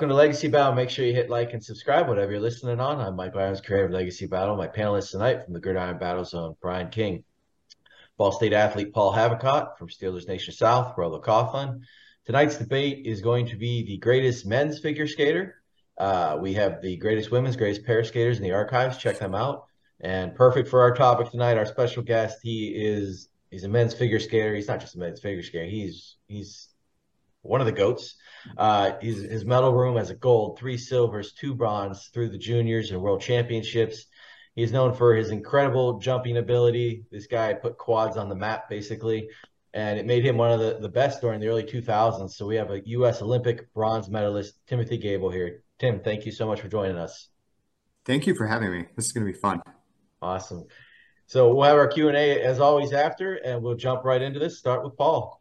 Welcome 0.00 0.16
to 0.16 0.22
Legacy 0.22 0.48
Battle. 0.48 0.72
Make 0.72 0.88
sure 0.88 1.04
you 1.04 1.12
hit 1.12 1.28
like 1.28 1.52
and 1.52 1.62
subscribe, 1.62 2.08
whatever 2.08 2.32
you're 2.32 2.40
listening 2.40 2.80
on. 2.80 3.02
I'm 3.02 3.16
Mike 3.16 3.34
Byers, 3.34 3.60
creator 3.60 3.84
of 3.84 3.90
Legacy 3.90 4.24
Battle. 4.24 4.56
My 4.56 4.66
panelists 4.66 5.10
tonight 5.10 5.44
from 5.44 5.52
the 5.52 5.60
Gridiron 5.60 5.98
Battle 5.98 6.24
Zone, 6.24 6.56
Brian 6.62 6.88
King, 6.88 7.22
Ball 8.16 8.32
State 8.32 8.54
athlete 8.54 8.94
Paul 8.94 9.12
Havicott 9.12 9.76
from 9.76 9.90
Steelers 9.90 10.26
Nation 10.26 10.54
South, 10.54 10.96
Rollo 10.96 11.20
Coughlin. 11.20 11.82
Tonight's 12.24 12.56
debate 12.56 13.04
is 13.04 13.20
going 13.20 13.48
to 13.48 13.56
be 13.56 13.84
the 13.84 13.98
greatest 13.98 14.46
men's 14.46 14.78
figure 14.78 15.06
skater. 15.06 15.56
Uh, 15.98 16.38
we 16.40 16.54
have 16.54 16.80
the 16.80 16.96
greatest 16.96 17.30
women's, 17.30 17.56
greatest 17.56 17.84
pair 17.84 18.02
skaters 18.02 18.38
in 18.38 18.42
the 18.42 18.52
archives. 18.52 18.96
Check 18.96 19.18
them 19.18 19.34
out. 19.34 19.66
And 20.00 20.34
perfect 20.34 20.68
for 20.68 20.80
our 20.80 20.94
topic 20.94 21.30
tonight, 21.30 21.58
our 21.58 21.66
special 21.66 22.02
guest. 22.02 22.38
He 22.42 22.68
is 22.68 23.28
he's 23.50 23.64
a 23.64 23.68
men's 23.68 23.92
figure 23.92 24.18
skater. 24.18 24.54
He's 24.54 24.66
not 24.68 24.80
just 24.80 24.94
a 24.94 24.98
men's 24.98 25.20
figure 25.20 25.42
skater. 25.42 25.66
He's 25.66 26.16
he's 26.26 26.70
one 27.42 27.60
of 27.60 27.66
the 27.66 27.72
goats. 27.72 28.16
Uh, 28.56 28.92
his 29.00 29.22
his 29.22 29.44
medal 29.44 29.72
room 29.72 29.96
has 29.96 30.10
a 30.10 30.14
gold, 30.14 30.58
three 30.58 30.76
silvers, 30.76 31.32
two 31.32 31.54
bronze 31.54 32.10
through 32.12 32.28
the 32.28 32.38
juniors 32.38 32.90
and 32.90 33.00
world 33.00 33.20
championships. 33.20 34.06
He's 34.54 34.72
known 34.72 34.94
for 34.94 35.14
his 35.14 35.30
incredible 35.30 35.98
jumping 35.98 36.36
ability. 36.36 37.04
This 37.10 37.26
guy 37.26 37.54
put 37.54 37.78
quads 37.78 38.16
on 38.16 38.28
the 38.28 38.34
map 38.34 38.68
basically, 38.68 39.28
and 39.72 39.98
it 39.98 40.06
made 40.06 40.24
him 40.24 40.36
one 40.36 40.50
of 40.50 40.60
the, 40.60 40.78
the 40.80 40.88
best 40.88 41.20
during 41.20 41.40
the 41.40 41.48
early 41.48 41.62
2000s. 41.62 42.30
So 42.32 42.46
we 42.46 42.56
have 42.56 42.70
a 42.70 42.80
U.S. 42.86 43.22
Olympic 43.22 43.72
bronze 43.72 44.08
medalist, 44.08 44.54
Timothy 44.66 44.98
Goebel 44.98 45.32
here. 45.32 45.62
Tim, 45.78 46.00
thank 46.00 46.26
you 46.26 46.32
so 46.32 46.46
much 46.46 46.60
for 46.60 46.68
joining 46.68 46.96
us. 46.96 47.28
Thank 48.04 48.26
you 48.26 48.34
for 48.34 48.46
having 48.46 48.72
me. 48.72 48.86
This 48.96 49.06
is 49.06 49.12
going 49.12 49.26
to 49.26 49.32
be 49.32 49.38
fun. 49.38 49.62
Awesome. 50.20 50.66
So 51.26 51.54
we'll 51.54 51.64
have 51.64 51.76
our 51.76 51.86
Q&A 51.86 52.42
as 52.42 52.58
always 52.58 52.92
after, 52.92 53.34
and 53.34 53.62
we'll 53.62 53.76
jump 53.76 54.04
right 54.04 54.20
into 54.20 54.40
this. 54.40 54.58
Start 54.58 54.82
with 54.82 54.96
Paul. 54.96 55.39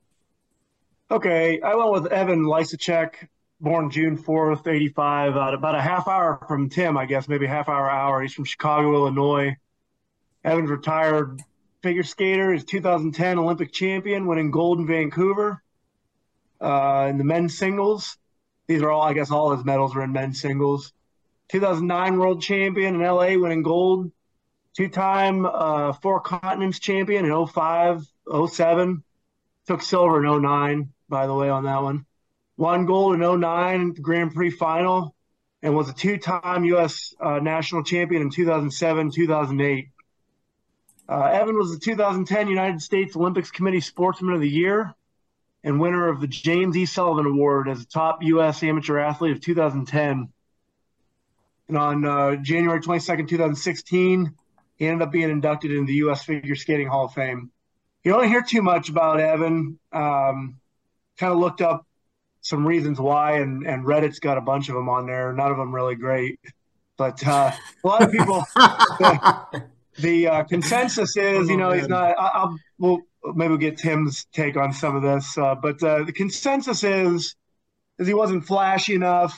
Okay, 1.11 1.59
I 1.61 1.73
went 1.73 1.91
with 1.91 2.11
Evan 2.11 2.43
Lysacek, 2.43 3.27
born 3.59 3.89
June 3.89 4.15
4th, 4.15 4.67
85, 4.67 5.35
uh, 5.35 5.39
about 5.53 5.73
a 5.73 5.81
half 5.81 6.07
hour 6.07 6.39
from 6.47 6.69
Tim, 6.69 6.97
I 6.97 7.07
guess, 7.07 7.27
maybe 7.27 7.47
half 7.47 7.67
hour 7.67 7.89
hour. 7.89 8.21
He's 8.21 8.33
from 8.33 8.45
Chicago, 8.45 8.93
Illinois. 8.93 9.55
Evan's 10.43 10.69
retired 10.69 11.41
figure 11.81 12.03
skater. 12.03 12.53
He's 12.53 12.63
2010 12.63 13.39
Olympic 13.39 13.73
champion, 13.73 14.27
winning 14.27 14.51
gold 14.51 14.77
in 14.77 14.85
Vancouver 14.85 15.63
uh, 16.61 17.07
in 17.09 17.17
the 17.17 17.23
men's 17.23 17.57
singles. 17.57 18.15
These 18.67 18.83
are 18.83 18.91
all, 18.91 19.01
I 19.01 19.13
guess, 19.13 19.31
all 19.31 19.55
his 19.55 19.65
medals 19.65 19.95
are 19.95 20.03
in 20.03 20.11
men's 20.11 20.39
singles. 20.39 20.93
2009 21.47 22.19
world 22.19 22.43
champion 22.43 22.93
in 22.93 23.01
LA, 23.01 23.35
winning 23.35 23.63
gold 23.63 24.11
two-time 24.77 25.47
uh, 25.47 25.91
four 25.93 26.21
continents 26.21 26.77
champion 26.77 27.25
in 27.25 27.47
05, 27.47 28.05
07. 28.47 29.03
Took 29.67 29.81
silver 29.81 30.23
in 30.23 30.41
09, 30.41 30.93
by 31.09 31.27
the 31.27 31.33
way, 31.33 31.49
on 31.49 31.63
that 31.63 31.81
one. 31.81 32.05
Won 32.57 32.85
gold 32.85 33.15
in 33.15 33.39
09 33.39 33.93
Grand 33.93 34.33
Prix 34.33 34.51
final 34.51 35.15
and 35.61 35.75
was 35.75 35.89
a 35.89 35.93
two-time 35.93 36.63
U.S. 36.65 37.13
Uh, 37.19 37.39
national 37.39 37.83
champion 37.83 38.21
in 38.21 38.29
2007, 38.29 39.11
2008. 39.11 39.89
Uh, 41.07 41.23
Evan 41.23 41.57
was 41.57 41.73
the 41.73 41.79
2010 41.79 42.47
United 42.47 42.81
States 42.81 43.15
Olympics 43.15 43.49
Committee 43.49 43.81
Sportsman 43.81 44.35
of 44.35 44.41
the 44.41 44.49
Year 44.49 44.93
and 45.63 45.79
winner 45.79 46.07
of 46.07 46.21
the 46.21 46.27
James 46.27 46.77
E. 46.77 46.85
Sullivan 46.85 47.25
Award 47.25 47.67
as 47.67 47.81
a 47.81 47.85
top 47.85 48.23
U.S. 48.23 48.61
amateur 48.63 48.99
athlete 48.99 49.35
of 49.35 49.41
2010. 49.41 50.29
And 51.67 51.77
on 51.77 52.05
uh, 52.05 52.35
January 52.37 52.79
22nd, 52.79 53.27
2016, 53.27 54.33
he 54.77 54.87
ended 54.87 55.05
up 55.05 55.11
being 55.11 55.29
inducted 55.29 55.71
into 55.71 55.87
the 55.87 55.97
U.S. 55.97 56.23
Figure 56.23 56.55
Skating 56.55 56.87
Hall 56.87 57.05
of 57.05 57.13
Fame. 57.13 57.51
You 58.03 58.13
don't 58.13 58.27
hear 58.27 58.41
too 58.41 58.61
much 58.61 58.89
about 58.89 59.19
Evan. 59.19 59.77
Um, 59.91 60.59
kind 61.19 61.33
of 61.33 61.39
looked 61.39 61.61
up 61.61 61.85
some 62.41 62.65
reasons 62.65 62.99
why, 62.99 63.39
and, 63.39 63.67
and 63.67 63.85
Reddit's 63.85 64.19
got 64.19 64.37
a 64.37 64.41
bunch 64.41 64.69
of 64.69 64.75
them 64.75 64.89
on 64.89 65.05
there. 65.05 65.33
None 65.33 65.51
of 65.51 65.57
them 65.57 65.75
really 65.75 65.95
great, 65.95 66.39
but 66.97 67.25
uh, 67.27 67.51
a 67.83 67.87
lot 67.87 68.01
of 68.01 68.11
people. 68.11 68.43
the, 68.55 69.63
the 69.99 70.27
uh, 70.27 70.43
consensus 70.45 71.17
is, 71.17 71.49
you 71.49 71.57
know, 71.57 71.71
he's 71.71 71.87
not. 71.87 72.15
I, 72.17 72.45
will 72.77 73.01
we'll 73.23 73.35
maybe 73.35 73.49
we'll 73.49 73.57
get 73.57 73.77
Tim's 73.77 74.25
take 74.31 74.55
on 74.55 74.73
some 74.73 74.95
of 74.95 75.03
this, 75.03 75.37
uh, 75.37 75.55
but 75.55 75.83
uh, 75.83 76.03
the 76.03 76.13
consensus 76.13 76.83
is 76.83 77.35
is 77.99 78.07
he 78.07 78.13
wasn't 78.13 78.45
flashy 78.45 78.95
enough, 78.95 79.37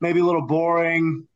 maybe 0.00 0.20
a 0.20 0.24
little 0.24 0.46
boring. 0.46 1.26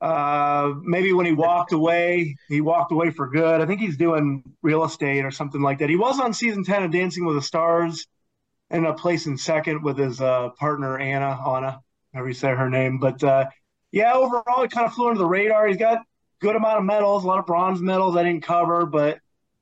Uh, 0.00 0.74
maybe 0.82 1.12
when 1.12 1.26
he 1.26 1.32
walked 1.32 1.72
away, 1.72 2.36
he 2.48 2.60
walked 2.60 2.90
away 2.90 3.10
for 3.10 3.28
good. 3.28 3.60
I 3.60 3.66
think 3.66 3.80
he's 3.80 3.96
doing 3.96 4.42
real 4.60 4.82
estate 4.82 5.24
or 5.24 5.30
something 5.30 5.62
like 5.62 5.78
that. 5.78 5.88
He 5.88 5.94
was 5.94 6.18
on 6.18 6.34
season 6.34 6.64
10 6.64 6.82
of 6.82 6.90
Dancing 6.90 7.24
with 7.24 7.36
the 7.36 7.42
Stars, 7.42 8.08
ended 8.72 8.90
up 8.90 8.98
placing 8.98 9.36
second 9.36 9.82
with 9.82 9.98
his 9.98 10.20
uh, 10.20 10.48
partner, 10.58 10.98
Anna, 10.98 11.38
Anna, 11.46 11.80
however 12.12 12.28
you 12.28 12.34
say 12.34 12.48
her 12.48 12.70
name. 12.70 12.98
But 12.98 13.22
uh, 13.22 13.46
yeah, 13.90 14.14
overall, 14.14 14.62
he 14.62 14.68
kind 14.68 14.86
of 14.86 14.94
flew 14.94 15.08
under 15.08 15.18
the 15.18 15.26
radar. 15.26 15.68
He's 15.68 15.76
got 15.76 16.02
good 16.40 16.56
amount 16.56 16.78
of 16.78 16.84
medals, 16.84 17.24
a 17.24 17.26
lot 17.26 17.38
of 17.38 17.46
bronze 17.46 17.80
medals 17.80 18.16
I 18.16 18.24
didn't 18.24 18.42
cover, 18.42 18.86
but 18.86 19.18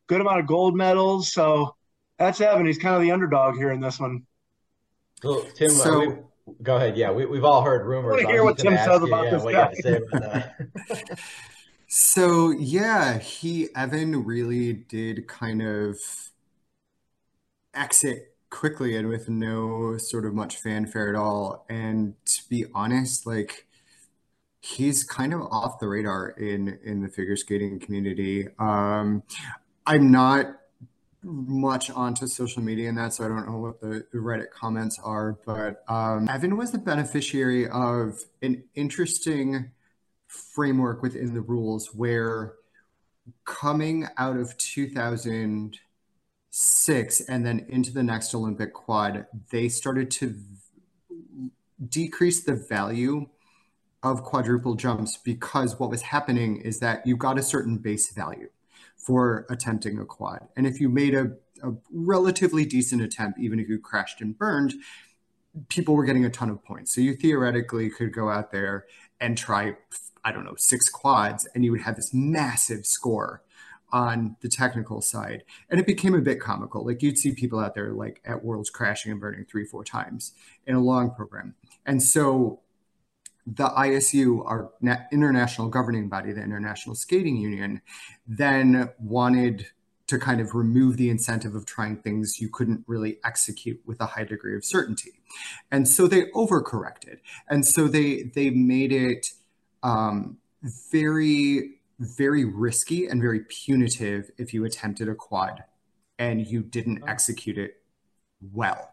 good 0.07 0.21
amount 0.21 0.41
of 0.41 0.47
gold 0.47 0.77
medals. 0.77 1.33
So 1.33 1.75
that's 2.19 2.41
Evan. 2.41 2.65
He's 2.65 2.79
kind 2.79 2.95
of 2.95 3.03
the 3.03 3.11
underdog 3.11 3.57
here 3.57 3.73
in 3.73 3.81
this 3.81 3.99
one. 3.99 4.27
Well, 5.23 5.45
Tim, 5.55 5.71
so, 5.71 6.31
Go 6.63 6.77
ahead. 6.77 6.97
Yeah, 6.97 7.11
we, 7.11 7.27
we've 7.27 7.45
all 7.45 7.63
heard 7.63 7.87
rumors. 7.87 8.25
I 8.25 8.31
hear 8.31 8.45
what 8.45 8.59
Tim 8.59 8.77
says 8.77 9.03
about 9.03 9.25
yeah, 9.25 9.71
this 9.71 9.83
guy. 9.83 9.99
About 10.13 11.19
so 11.89 12.51
yeah, 12.51 13.19
he 13.19 13.69
Evan 13.75 14.25
really 14.25 14.73
did 14.73 15.27
kind 15.27 15.63
of 15.63 15.99
exit 17.75 18.30
quickly 18.51 18.97
and 18.97 19.09
with 19.09 19.29
no 19.29 19.97
sort 19.97 20.27
of 20.27 20.35
much 20.35 20.57
fanfare 20.57 21.09
at 21.09 21.15
all. 21.15 21.65
And 21.69 22.15
to 22.27 22.43
be 22.49 22.67
honest, 22.75 23.27
like 23.27 23.67
he's 24.61 25.05
kind 25.05 25.33
of 25.33 25.41
off 25.43 25.79
the 25.79 25.89
radar 25.89 26.31
in 26.31 26.79
in 26.85 27.03
the 27.03 27.09
figure 27.09 27.37
skating 27.37 27.79
community. 27.81 28.49
Um, 28.59 29.23
I'm 29.87 30.11
not 30.11 30.57
much 31.23 31.91
onto 31.91 32.27
social 32.27 32.63
media 32.63 32.89
and 32.89 32.99
that, 32.99 33.13
so 33.13 33.25
I 33.25 33.29
don't 33.29 33.47
know 33.47 33.59
what 33.59 33.81
the, 33.81 34.07
Reddit 34.15 34.51
comments 34.51 34.99
are. 35.03 35.39
But 35.45 35.85
um, 35.89 36.29
Evan 36.29 36.57
was 36.57 36.71
the 36.71 36.79
beneficiary 36.79 37.69
of 37.69 38.19
an 38.43 38.65
interesting 38.75 39.71
framework 40.27 41.03
within 41.03 41.35
the 41.35 41.41
rules 41.41 41.95
where 41.95 42.55
coming 43.45 44.07
out 44.17 44.37
of 44.37 44.57
2006 46.53 47.21
and 47.23 47.47
then 47.47 47.65
into 47.69 47.93
the 47.93 48.03
next 48.03 48.35
Olympic 48.35 48.73
quad, 48.73 49.27
they 49.51 49.69
started 49.69 50.11
to 50.11 50.35
decrease 51.89 52.43
the 52.43 52.55
value 52.55 53.27
of 54.03 54.23
quadruple 54.23 54.75
jumps 54.75 55.17
because 55.17 55.79
what 55.79 55.91
was 55.91 56.03
happening 56.03 56.61
is 56.61 56.81
that 56.81 57.07
you 57.07 57.17
got 57.17 57.39
a 57.39 57.43
certain 57.43 57.79
base 57.79 58.13
value 58.13 58.49
for 58.97 59.47
attempting 59.49 59.99
a 59.99 60.05
quad. 60.05 60.49
And 60.57 60.67
if 60.67 60.81
you 60.81 60.89
made 60.89 61.15
a, 61.15 61.33
a 61.63 61.73
relatively 61.93 62.65
decent 62.65 63.03
attempt, 63.03 63.39
even 63.39 63.61
if 63.61 63.69
you 63.69 63.79
crashed 63.79 64.21
and 64.21 64.37
burned, 64.37 64.75
people 65.69 65.95
were 65.95 66.05
getting 66.05 66.25
a 66.25 66.31
ton 66.31 66.51
of 66.51 66.65
points. 66.65 66.95
So 66.95 67.01
you 67.01 67.15
theoretically 67.15 67.91
could 67.91 68.13
go 68.13 68.29
out 68.31 68.53
there 68.53 68.87
and 69.21 69.37
try, 69.37 69.77
I 70.25 70.33
don't 70.33 70.45
know, 70.45 70.55
six 70.57 70.89
quads, 70.89 71.47
and 71.55 71.65
you 71.65 71.71
would 71.73 71.83
have 71.83 71.97
this 71.97 72.13
massive 72.13 72.87
score 72.87 73.43
on 73.93 74.37
the 74.41 74.49
technical 74.49 75.01
side. 75.01 75.45
And 75.69 75.81
it 75.81 75.87
became 75.87 76.15
a 76.15 76.21
bit 76.21 76.41
comical. 76.41 76.85
Like 76.85 77.03
you'd 77.03 77.19
see 77.19 77.35
people 77.35 77.59
out 77.59 77.75
there 77.75 77.93
like 77.93 78.21
at 78.25 78.45
Worlds 78.45 78.71
crashing 78.71 79.13
and 79.13 79.21
burning 79.21 79.45
three, 79.45 79.65
four 79.65 79.85
times 79.85 80.33
in 80.67 80.75
a 80.75 80.81
long 80.81 81.11
program. 81.11 81.55
And 81.87 82.03
so 82.03 82.61
the 83.47 83.69
ISU, 83.69 84.45
our 84.47 84.71
international 85.11 85.69
governing 85.69 86.09
body, 86.09 86.33
the 86.33 86.43
International 86.43 86.95
Skating 86.95 87.37
Union, 87.37 87.83
then 88.27 88.91
wanted 88.99 89.67
to 90.07 90.19
kind 90.19 90.41
of 90.41 90.55
remove 90.55 90.97
the 90.97 91.09
incentive 91.09 91.55
of 91.55 91.65
trying 91.65 91.97
things 91.97 92.41
you 92.41 92.49
couldn't 92.49 92.83
really 92.89 93.19
execute 93.25 93.81
with 93.87 94.01
a 94.01 94.07
high 94.07 94.25
degree 94.25 94.57
of 94.57 94.65
certainty. 94.65 95.13
And 95.71 95.87
so 95.87 96.09
they 96.09 96.25
overcorrected. 96.33 97.19
And 97.49 97.65
so 97.65 97.87
they 97.87 98.25
they 98.35 98.51
made 98.51 98.93
it 98.93 99.29
um, 99.83 100.39
very, 100.91 101.80
very 102.01 102.45
risky 102.45 103.07
and 103.07 103.21
very 103.21 103.41
punitive 103.41 104.31
if 104.39 104.55
you 104.55 104.65
attempted 104.65 105.09
a 105.09 105.15
quad 105.15 105.65
and 106.19 106.47
you 106.47 106.63
didn't 106.63 107.05
execute 107.07 107.59
it 107.59 107.83
well. 108.53 108.91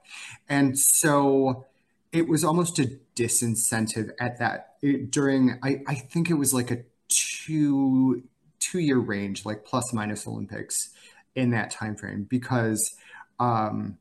And 0.50 0.78
so 0.78 1.66
it 2.12 2.28
was 2.28 2.44
almost 2.44 2.80
a 2.80 3.00
disincentive 3.16 4.12
at 4.20 4.40
that 4.40 4.76
it, 4.82 5.12
during 5.12 5.60
I, 5.64 5.82
I 5.88 5.96
think 5.96 6.30
it 6.30 6.36
was 6.36 6.54
like 6.54 6.72
a 6.72 6.84
two 7.10 8.24
two 8.60 8.80
year 8.80 8.98
range 8.98 9.46
like 9.46 9.66
plus 9.66 9.94
minus 9.94 10.28
olympics 10.28 10.90
in 11.36 11.52
that 11.52 11.72
time 11.72 11.96
frame 11.96 12.26
because 12.30 12.96
um 13.40 13.98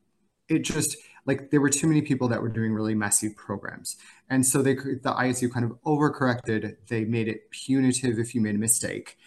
it 0.48 0.60
just 0.60 0.96
like 1.26 1.50
there 1.50 1.60
were 1.60 1.68
too 1.68 1.86
many 1.86 2.02
people 2.02 2.28
that 2.28 2.40
were 2.40 2.48
doing 2.48 2.72
really 2.72 2.94
messy 2.94 3.28
programs. 3.28 3.96
And 4.30 4.46
so 4.46 4.62
they 4.62 4.74
the 4.74 5.14
isu 5.18 5.52
kind 5.52 5.64
of 5.64 5.72
overcorrected. 5.82 6.76
They 6.88 7.04
made 7.04 7.28
it 7.28 7.50
punitive 7.50 8.18
if 8.18 8.34
you 8.34 8.40
made 8.40 8.54
a 8.54 8.58
mistake. 8.58 9.18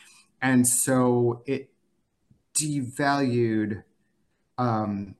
And 0.41 0.67
so 0.67 1.43
it 1.45 1.69
devalued 2.55 3.83
um 4.57 5.15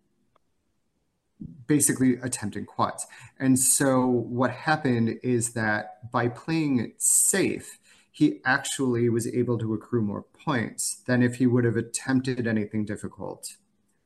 basically 1.68 2.16
attempting 2.22 2.66
quads. 2.66 3.06
And 3.40 3.58
so 3.60 4.06
what 4.06 4.52
happened 4.52 5.20
is 5.24 5.54
that 5.54 6.12
by 6.12 6.28
playing 6.28 6.80
it 6.80 7.02
safe, 7.02 7.80
he 8.12 8.42
actually 8.44 9.08
was 9.08 9.28
able 9.28 9.58
to 9.60 9.74
accrue 9.74 10.02
more 10.02 10.24
points 10.24 11.02
than 11.06 11.24
if 11.24 11.36
he 11.36 11.48
would 11.48 11.64
have 11.64 11.78
attempted 11.78 12.48
anything 12.48 12.84
difficult. 12.84 13.56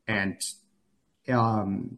And 0.08 0.40
um, 1.28 1.98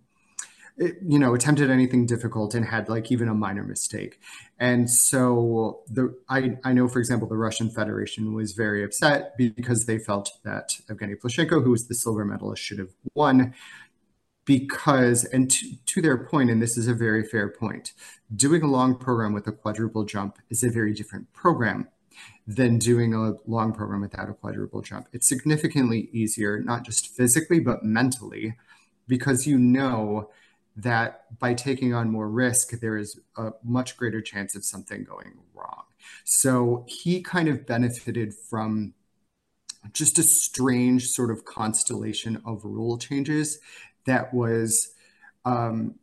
you 0.77 1.17
know 1.17 1.33
attempted 1.33 1.69
anything 1.69 2.05
difficult 2.05 2.53
and 2.53 2.65
had 2.65 2.89
like 2.89 3.11
even 3.11 3.29
a 3.29 3.33
minor 3.33 3.63
mistake. 3.63 4.19
And 4.59 4.89
so 4.89 5.81
the 5.87 6.15
I, 6.27 6.57
I 6.63 6.73
know 6.73 6.87
for 6.87 6.99
example 6.99 7.27
the 7.27 7.37
russian 7.37 7.69
federation 7.69 8.33
was 8.33 8.53
very 8.53 8.83
upset 8.83 9.37
because 9.37 9.85
they 9.85 9.97
felt 9.97 10.31
that 10.43 10.77
evgeny 10.89 11.15
plushenko 11.19 11.63
who 11.63 11.71
was 11.71 11.87
the 11.87 11.95
silver 11.95 12.25
medalist 12.25 12.61
should 12.61 12.79
have 12.79 12.93
won 13.13 13.53
because 14.45 15.23
and 15.25 15.49
to, 15.49 15.75
to 15.85 16.01
their 16.01 16.17
point 16.17 16.49
and 16.49 16.61
this 16.61 16.77
is 16.77 16.87
a 16.87 16.93
very 16.93 17.23
fair 17.23 17.49
point 17.49 17.93
doing 18.35 18.61
a 18.61 18.67
long 18.67 18.95
program 18.95 19.33
with 19.33 19.47
a 19.47 19.51
quadruple 19.51 20.03
jump 20.03 20.37
is 20.49 20.63
a 20.63 20.69
very 20.69 20.93
different 20.93 21.31
program 21.33 21.87
than 22.47 22.77
doing 22.77 23.13
a 23.13 23.33
long 23.45 23.73
program 23.73 24.01
without 24.01 24.29
a 24.29 24.33
quadruple 24.33 24.81
jump. 24.81 25.07
It's 25.11 25.27
significantly 25.27 26.09
easier 26.11 26.59
not 26.59 26.83
just 26.83 27.07
physically 27.07 27.59
but 27.59 27.83
mentally 27.83 28.55
because 29.07 29.47
you 29.47 29.57
know 29.57 30.29
that 30.75 31.39
by 31.39 31.53
taking 31.53 31.93
on 31.93 32.09
more 32.09 32.29
risk, 32.29 32.71
there 32.79 32.97
is 32.97 33.19
a 33.37 33.51
much 33.63 33.97
greater 33.97 34.21
chance 34.21 34.55
of 34.55 34.65
something 34.65 35.03
going 35.03 35.39
wrong. 35.53 35.83
So 36.23 36.85
he 36.87 37.21
kind 37.21 37.47
of 37.47 37.65
benefited 37.65 38.33
from 38.33 38.93
just 39.93 40.17
a 40.17 40.23
strange 40.23 41.07
sort 41.07 41.31
of 41.31 41.45
constellation 41.45 42.41
of 42.45 42.65
rule 42.65 42.97
changes 42.97 43.59
that 44.05 44.33
was, 44.33 44.93
um, 45.45 45.95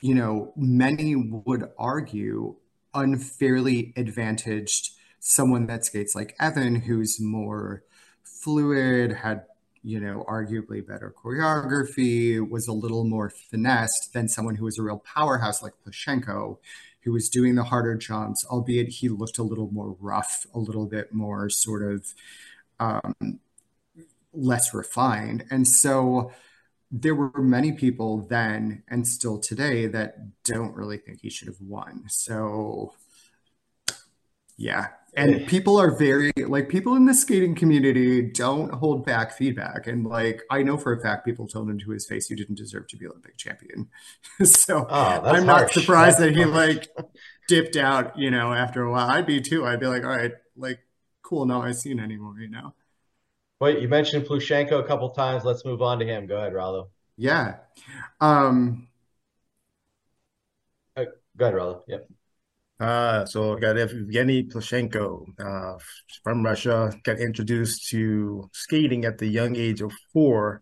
you 0.00 0.14
know, 0.14 0.52
many 0.56 1.14
would 1.16 1.70
argue 1.78 2.56
unfairly 2.94 3.92
advantaged 3.96 4.92
someone 5.18 5.66
that 5.66 5.84
skates 5.84 6.14
like 6.14 6.36
Evan, 6.38 6.76
who's 6.76 7.20
more 7.20 7.82
fluid, 8.22 9.12
had 9.12 9.44
you 9.84 10.00
know, 10.00 10.24
arguably 10.26 10.84
better 10.84 11.14
choreography, 11.22 12.40
was 12.48 12.66
a 12.66 12.72
little 12.72 13.04
more 13.04 13.28
finessed 13.28 14.14
than 14.14 14.28
someone 14.28 14.56
who 14.56 14.64
was 14.64 14.78
a 14.78 14.82
real 14.82 15.04
powerhouse 15.14 15.62
like 15.62 15.74
Plushenko, 15.86 16.56
who 17.02 17.12
was 17.12 17.28
doing 17.28 17.54
the 17.54 17.64
harder 17.64 17.94
jumps, 17.94 18.46
albeit 18.50 18.88
he 18.88 19.10
looked 19.10 19.36
a 19.36 19.42
little 19.42 19.70
more 19.70 19.94
rough, 20.00 20.46
a 20.54 20.58
little 20.58 20.86
bit 20.86 21.12
more 21.12 21.50
sort 21.50 21.82
of 21.82 22.14
um, 22.80 23.38
less 24.32 24.72
refined. 24.72 25.44
And 25.50 25.68
so 25.68 26.32
there 26.90 27.14
were 27.14 27.42
many 27.42 27.72
people 27.72 28.26
then 28.26 28.84
and 28.88 29.06
still 29.06 29.38
today 29.38 29.86
that 29.88 30.42
don't 30.44 30.74
really 30.74 30.96
think 30.96 31.20
he 31.20 31.28
should 31.28 31.48
have 31.48 31.60
won. 31.60 32.04
So 32.08 32.94
yeah, 34.56 34.88
and 35.16 35.46
people 35.46 35.78
are 35.80 35.90
very 35.96 36.32
like 36.36 36.68
people 36.68 36.94
in 36.96 37.04
the 37.06 37.14
skating 37.14 37.54
community 37.54 38.22
don't 38.22 38.72
hold 38.74 39.04
back 39.06 39.32
feedback. 39.32 39.86
And 39.86 40.06
like 40.06 40.42
i 40.50 40.62
know 40.62 40.76
for 40.76 40.92
a 40.92 41.00
fact 41.00 41.24
people 41.24 41.46
told 41.46 41.68
him 41.70 41.78
to 41.78 41.90
his 41.90 42.06
face 42.06 42.30
you 42.30 42.36
didn't 42.36 42.56
deserve 42.56 42.88
to 42.88 42.96
be 42.96 43.06
olympic 43.06 43.36
champion. 43.36 43.88
So 44.44 44.86
oh, 44.88 45.20
i'm 45.24 45.46
not 45.46 45.70
harsh. 45.70 45.72
surprised 45.72 46.18
that's 46.18 46.18
that 46.18 46.36
he 46.36 46.44
like 46.44 46.88
dipped 47.48 47.76
out 47.76 48.18
you 48.18 48.30
know 48.30 48.52
after 48.52 48.82
a 48.82 48.90
while. 48.90 49.08
I'd 49.10 49.26
be 49.26 49.40
too. 49.40 49.64
I'd 49.66 49.80
be 49.80 49.86
like 49.86 50.04
all 50.04 50.10
right 50.10 50.32
like 50.56 50.80
cool. 51.22 51.46
No 51.46 51.62
i've 51.62 51.76
seen 51.76 52.00
anymore 52.00 52.34
you 52.40 52.48
know? 52.48 52.74
Wait 53.60 53.80
you 53.80 53.88
mentioned 53.88 54.26
plushenko 54.26 54.80
a 54.80 54.84
couple 54.84 55.10
times. 55.10 55.44
Let's 55.44 55.64
move 55.64 55.82
on 55.82 55.98
to 56.00 56.04
him. 56.06 56.26
Go 56.26 56.36
ahead 56.36 56.54
Rollo. 56.54 56.90
yeah. 57.16 57.56
Um 58.20 58.88
uh, 60.96 61.04
go 61.36 61.44
ahead 61.46 61.54
Rollo. 61.54 61.84
yep 61.86 62.08
uh, 62.80 63.24
so 63.24 63.56
I 63.56 63.60
got 63.60 63.76
Evgeny 63.76 64.50
Plushenko 64.50 65.26
uh, 65.38 65.78
from 66.22 66.44
Russia. 66.44 66.92
Got 67.04 67.20
introduced 67.20 67.88
to 67.90 68.48
skating 68.52 69.04
at 69.04 69.18
the 69.18 69.26
young 69.26 69.54
age 69.54 69.80
of 69.80 69.92
four, 70.12 70.60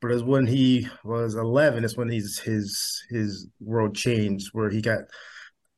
but 0.00 0.10
it's 0.10 0.22
when 0.22 0.46
he 0.46 0.88
was 1.04 1.36
11. 1.36 1.84
It's 1.84 1.96
when 1.96 2.08
he's 2.08 2.38
his 2.38 3.04
his 3.10 3.48
world 3.60 3.94
changed, 3.94 4.48
where 4.52 4.70
he 4.70 4.80
got 4.80 5.02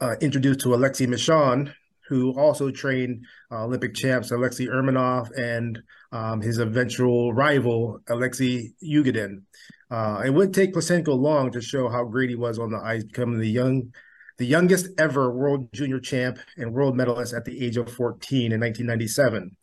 uh, 0.01 0.17
introduced 0.23 0.61
to 0.61 0.75
Alexei 0.75 1.07
Mishin, 1.07 1.73
who 2.09 2.33
also 2.39 2.71
trained 2.71 3.25
uh, 3.53 3.65
Olympic 3.65 3.95
champs 3.95 4.31
Alexei 4.31 4.67
Urmanov 4.67 5.29
and 5.37 5.79
um, 6.13 6.41
his 6.41 6.59
eventual 6.59 7.35
rival 7.35 8.01
Alexei 8.09 8.73
Yagudin. 8.83 9.43
Uh, 9.91 10.23
it 10.25 10.31
would 10.31 10.55
take 10.55 10.73
Plushenko 10.73 11.19
long 11.19 11.51
to 11.53 11.61
show 11.61 11.89
how 11.89 12.05
great 12.05 12.31
he 12.31 12.37
was 12.37 12.59
on 12.59 12.71
the 12.71 12.79
ice, 12.79 13.05
becoming 13.05 13.39
the 13.39 13.49
young 13.49 13.93
the 14.39 14.47
youngest 14.47 14.89
ever 14.99 15.31
world 15.31 15.69
junior 15.73 16.01
champ 16.01 16.39
and 16.57 16.73
world 16.73 16.97
medalist 16.97 17.35
at 17.35 17.45
the 17.45 17.65
age 17.65 17.77
of 17.77 17.93
14 17.93 18.53
in 18.53 18.61
1997. 18.61 19.57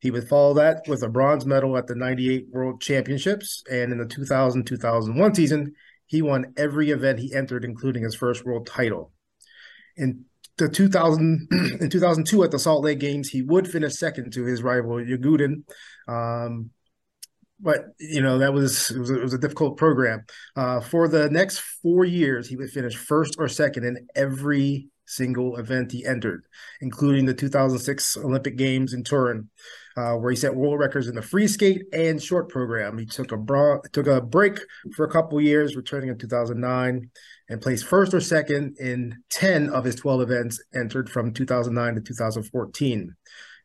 He 0.00 0.10
would 0.10 0.28
follow 0.28 0.54
that 0.54 0.82
with 0.86 1.02
a 1.02 1.08
bronze 1.08 1.46
medal 1.46 1.76
at 1.76 1.86
the 1.86 1.94
98 1.94 2.46
World 2.50 2.80
Championships. 2.80 3.64
And 3.70 3.92
in 3.92 3.98
the 3.98 4.06
2000 4.06 4.64
2001 4.64 5.34
season, 5.34 5.74
he 6.06 6.22
won 6.22 6.52
every 6.56 6.90
event 6.90 7.18
he 7.18 7.34
entered, 7.34 7.64
including 7.64 8.04
his 8.04 8.14
first 8.14 8.44
world 8.44 8.66
title. 8.66 9.12
In 9.96 10.24
the 10.56 10.68
2000 10.68 11.48
in 11.80 11.90
2002 11.90 12.44
at 12.44 12.50
the 12.50 12.58
Salt 12.58 12.84
Lake 12.84 13.00
Games, 13.00 13.28
he 13.28 13.42
would 13.42 13.68
finish 13.68 13.94
second 13.94 14.32
to 14.32 14.44
his 14.44 14.62
rival 14.62 14.96
Yagudin, 14.96 15.64
um, 16.06 16.70
but 17.60 17.86
you 17.98 18.20
know 18.20 18.38
that 18.38 18.52
was 18.52 18.90
it 18.90 18.98
was 18.98 19.10
a, 19.10 19.18
it 19.18 19.22
was 19.22 19.34
a 19.34 19.38
difficult 19.38 19.76
program. 19.76 20.24
Uh, 20.56 20.80
for 20.80 21.08
the 21.08 21.28
next 21.30 21.60
four 21.60 22.04
years, 22.04 22.48
he 22.48 22.56
would 22.56 22.70
finish 22.70 22.96
first 22.96 23.36
or 23.38 23.48
second 23.48 23.84
in 23.84 24.06
every 24.14 24.88
single 25.06 25.56
event 25.56 25.90
he 25.90 26.04
entered, 26.04 26.44
including 26.80 27.24
the 27.24 27.34
2006 27.34 28.16
Olympic 28.18 28.56
Games 28.56 28.92
in 28.92 29.02
Turin, 29.02 29.48
uh, 29.96 30.12
where 30.12 30.30
he 30.30 30.36
set 30.36 30.54
world 30.54 30.78
records 30.78 31.08
in 31.08 31.14
the 31.14 31.22
free 31.22 31.48
skate 31.48 31.82
and 31.92 32.22
short 32.22 32.48
program. 32.48 32.98
He 32.98 33.06
took 33.06 33.32
a 33.32 33.36
bra- 33.36 33.80
took 33.92 34.06
a 34.06 34.20
break 34.20 34.60
for 34.94 35.04
a 35.04 35.10
couple 35.10 35.40
years, 35.40 35.76
returning 35.76 36.10
in 36.10 36.18
2009, 36.18 37.10
and 37.48 37.60
placed 37.60 37.86
first 37.86 38.14
or 38.14 38.20
second 38.20 38.76
in 38.78 39.16
10 39.30 39.70
of 39.70 39.84
his 39.84 39.96
12 39.96 40.20
events 40.20 40.62
entered 40.74 41.10
from 41.10 41.32
2009 41.32 41.94
to 41.96 42.00
2014. 42.00 43.14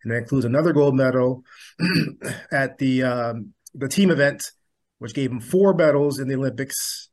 And 0.03 0.12
that 0.12 0.18
includes 0.18 0.46
another 0.46 0.74
gold 0.74 0.96
medal 0.96 1.44
at 2.51 2.77
the 2.77 3.03
um, 3.03 3.53
the 3.74 3.88
team 3.88 4.12
event, 4.12 4.51
which 5.00 5.13
gave 5.13 5.32
him 5.32 5.39
four 5.39 5.74
medals 5.74 6.20
in 6.20 6.27
the 6.27 6.36
Olympics, 6.36 7.10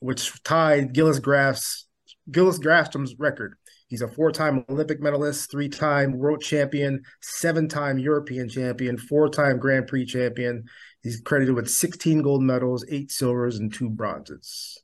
which 0.00 0.42
tied 0.42 0.92
Gillis 0.92 1.20
Graff's 1.20 1.86
Gilles 2.30 2.58
Grafstrom's 2.58 3.18
record. 3.18 3.54
He's 3.88 4.00
a 4.00 4.08
four-time 4.08 4.64
Olympic 4.70 5.02
medalist, 5.02 5.50
three-time 5.50 6.16
world 6.16 6.40
champion, 6.40 7.02
seven-time 7.20 7.98
European 7.98 8.48
champion, 8.48 8.96
four-time 8.96 9.58
Grand 9.58 9.86
Prix 9.86 10.06
champion. 10.06 10.64
He's 11.02 11.20
credited 11.20 11.54
with 11.54 11.68
16 11.68 12.22
gold 12.22 12.42
medals, 12.42 12.86
eight 12.88 13.10
silvers, 13.10 13.58
and 13.58 13.70
two 13.70 13.90
bronzes. 13.90 14.82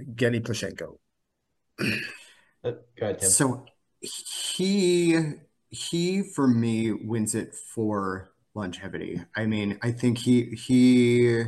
Gennady 0.00 0.40
Plushenko. 0.40 0.98
Uh, 2.64 3.18
so 3.18 3.66
he 4.00 5.18
he 5.68 6.22
for 6.22 6.48
me 6.48 6.92
wins 6.92 7.34
it 7.34 7.54
for 7.54 8.32
longevity. 8.56 9.20
I 9.36 9.46
mean, 9.46 9.78
I 9.82 9.92
think 9.92 10.18
he 10.18 10.56
he 10.56 11.44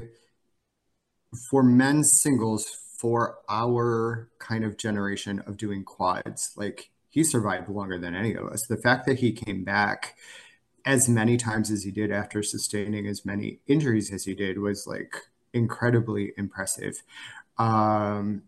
for 1.51 1.63
men's 1.63 2.21
singles 2.21 2.67
for 2.99 3.39
our 3.49 4.29
kind 4.39 4.65
of 4.65 4.77
generation 4.77 5.41
of 5.47 5.57
doing 5.57 5.85
quads, 5.85 6.53
like 6.57 6.91
he 7.11 7.23
survived 7.23 7.69
longer 7.69 7.99
than 7.99 8.15
any 8.15 8.35
of 8.35 8.47
us. 8.47 8.67
The 8.67 8.77
fact 8.77 9.07
that 9.07 9.19
he 9.21 9.33
came 9.33 9.65
back 9.65 10.17
as 10.85 11.09
many 11.09 11.37
times 11.37 11.71
as 11.71 11.83
he 11.85 11.91
did 11.91 12.11
after 12.11 12.43
sustaining 12.43 13.07
as 13.07 13.25
many 13.25 13.61
injuries 13.67 14.13
as 14.13 14.25
he 14.25 14.35
did 14.35 14.59
was 14.59 14.87
like 14.87 15.15
incredibly 15.53 16.33
impressive. 16.37 17.03
Um, 17.59 18.43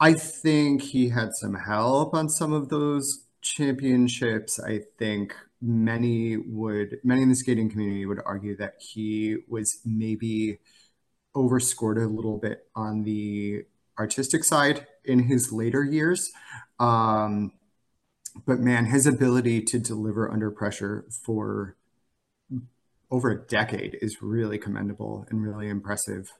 I 0.00 0.14
think 0.14 0.82
he 0.82 1.10
had 1.10 1.34
some 1.34 1.54
help 1.54 2.14
on 2.14 2.28
some 2.28 2.52
of 2.52 2.68
those 2.68 3.24
championships. 3.40 4.58
I 4.58 4.80
think 4.98 5.34
many 5.62 6.36
would 6.36 6.98
many 7.04 7.22
in 7.22 7.28
the 7.28 7.36
skating 7.36 7.70
community 7.70 8.04
would 8.04 8.20
argue 8.26 8.56
that 8.56 8.74
he 8.78 9.36
was 9.48 9.80
maybe 9.84 10.58
overscored 11.34 11.98
a 11.98 12.06
little 12.06 12.36
bit 12.36 12.66
on 12.74 13.04
the 13.04 13.64
artistic 13.98 14.42
side 14.44 14.86
in 15.04 15.20
his 15.20 15.52
later 15.52 15.84
years. 15.84 16.30
Um, 16.80 17.52
but 18.46 18.58
man, 18.58 18.86
his 18.86 19.06
ability 19.06 19.62
to 19.62 19.78
deliver 19.78 20.30
under 20.30 20.50
pressure 20.50 21.04
for 21.24 21.76
over 23.10 23.30
a 23.30 23.46
decade 23.46 23.98
is 24.00 24.22
really 24.22 24.58
commendable 24.58 25.26
and 25.30 25.42
really 25.42 25.68
impressive. 25.68 26.32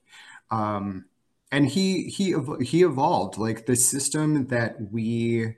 Um, 0.50 1.04
and 1.50 1.68
he 1.68 2.04
he 2.04 2.34
he 2.62 2.82
evolved 2.82 3.36
like 3.36 3.66
the 3.66 3.76
system 3.76 4.46
that 4.46 4.90
we 4.90 5.54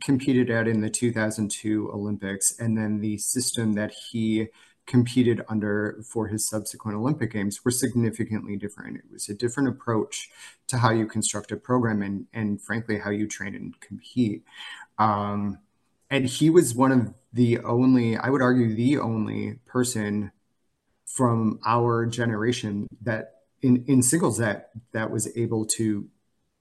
competed 0.00 0.50
at 0.50 0.68
in 0.68 0.80
the 0.80 0.90
2002 0.90 1.90
Olympics, 1.92 2.58
and 2.58 2.76
then 2.76 3.00
the 3.00 3.18
system 3.18 3.74
that 3.74 3.92
he 4.10 4.48
competed 4.86 5.42
under 5.48 6.02
for 6.04 6.28
his 6.28 6.48
subsequent 6.48 6.96
Olympic 6.96 7.32
Games 7.32 7.64
were 7.64 7.70
significantly 7.70 8.56
different. 8.56 8.96
It 8.96 9.04
was 9.12 9.28
a 9.28 9.34
different 9.34 9.68
approach 9.68 10.28
to 10.68 10.78
how 10.78 10.90
you 10.90 11.06
construct 11.06 11.52
a 11.52 11.56
program 11.56 12.02
and, 12.02 12.26
and 12.32 12.60
frankly, 12.60 12.98
how 12.98 13.10
you 13.10 13.28
train 13.28 13.54
and 13.54 13.78
compete. 13.80 14.44
Um, 14.98 15.58
and 16.10 16.26
he 16.26 16.50
was 16.50 16.74
one 16.74 16.92
of 16.92 17.14
the 17.32 17.60
only, 17.60 18.16
I 18.16 18.28
would 18.28 18.42
argue, 18.42 18.74
the 18.74 18.98
only 18.98 19.60
person 19.66 20.32
from 21.06 21.60
our 21.64 22.06
generation 22.06 22.88
that 23.02 23.42
in, 23.62 23.84
in 23.86 24.02
singles 24.02 24.38
that 24.38 24.70
that 24.92 25.10
was 25.10 25.34
able 25.36 25.64
to 25.66 26.08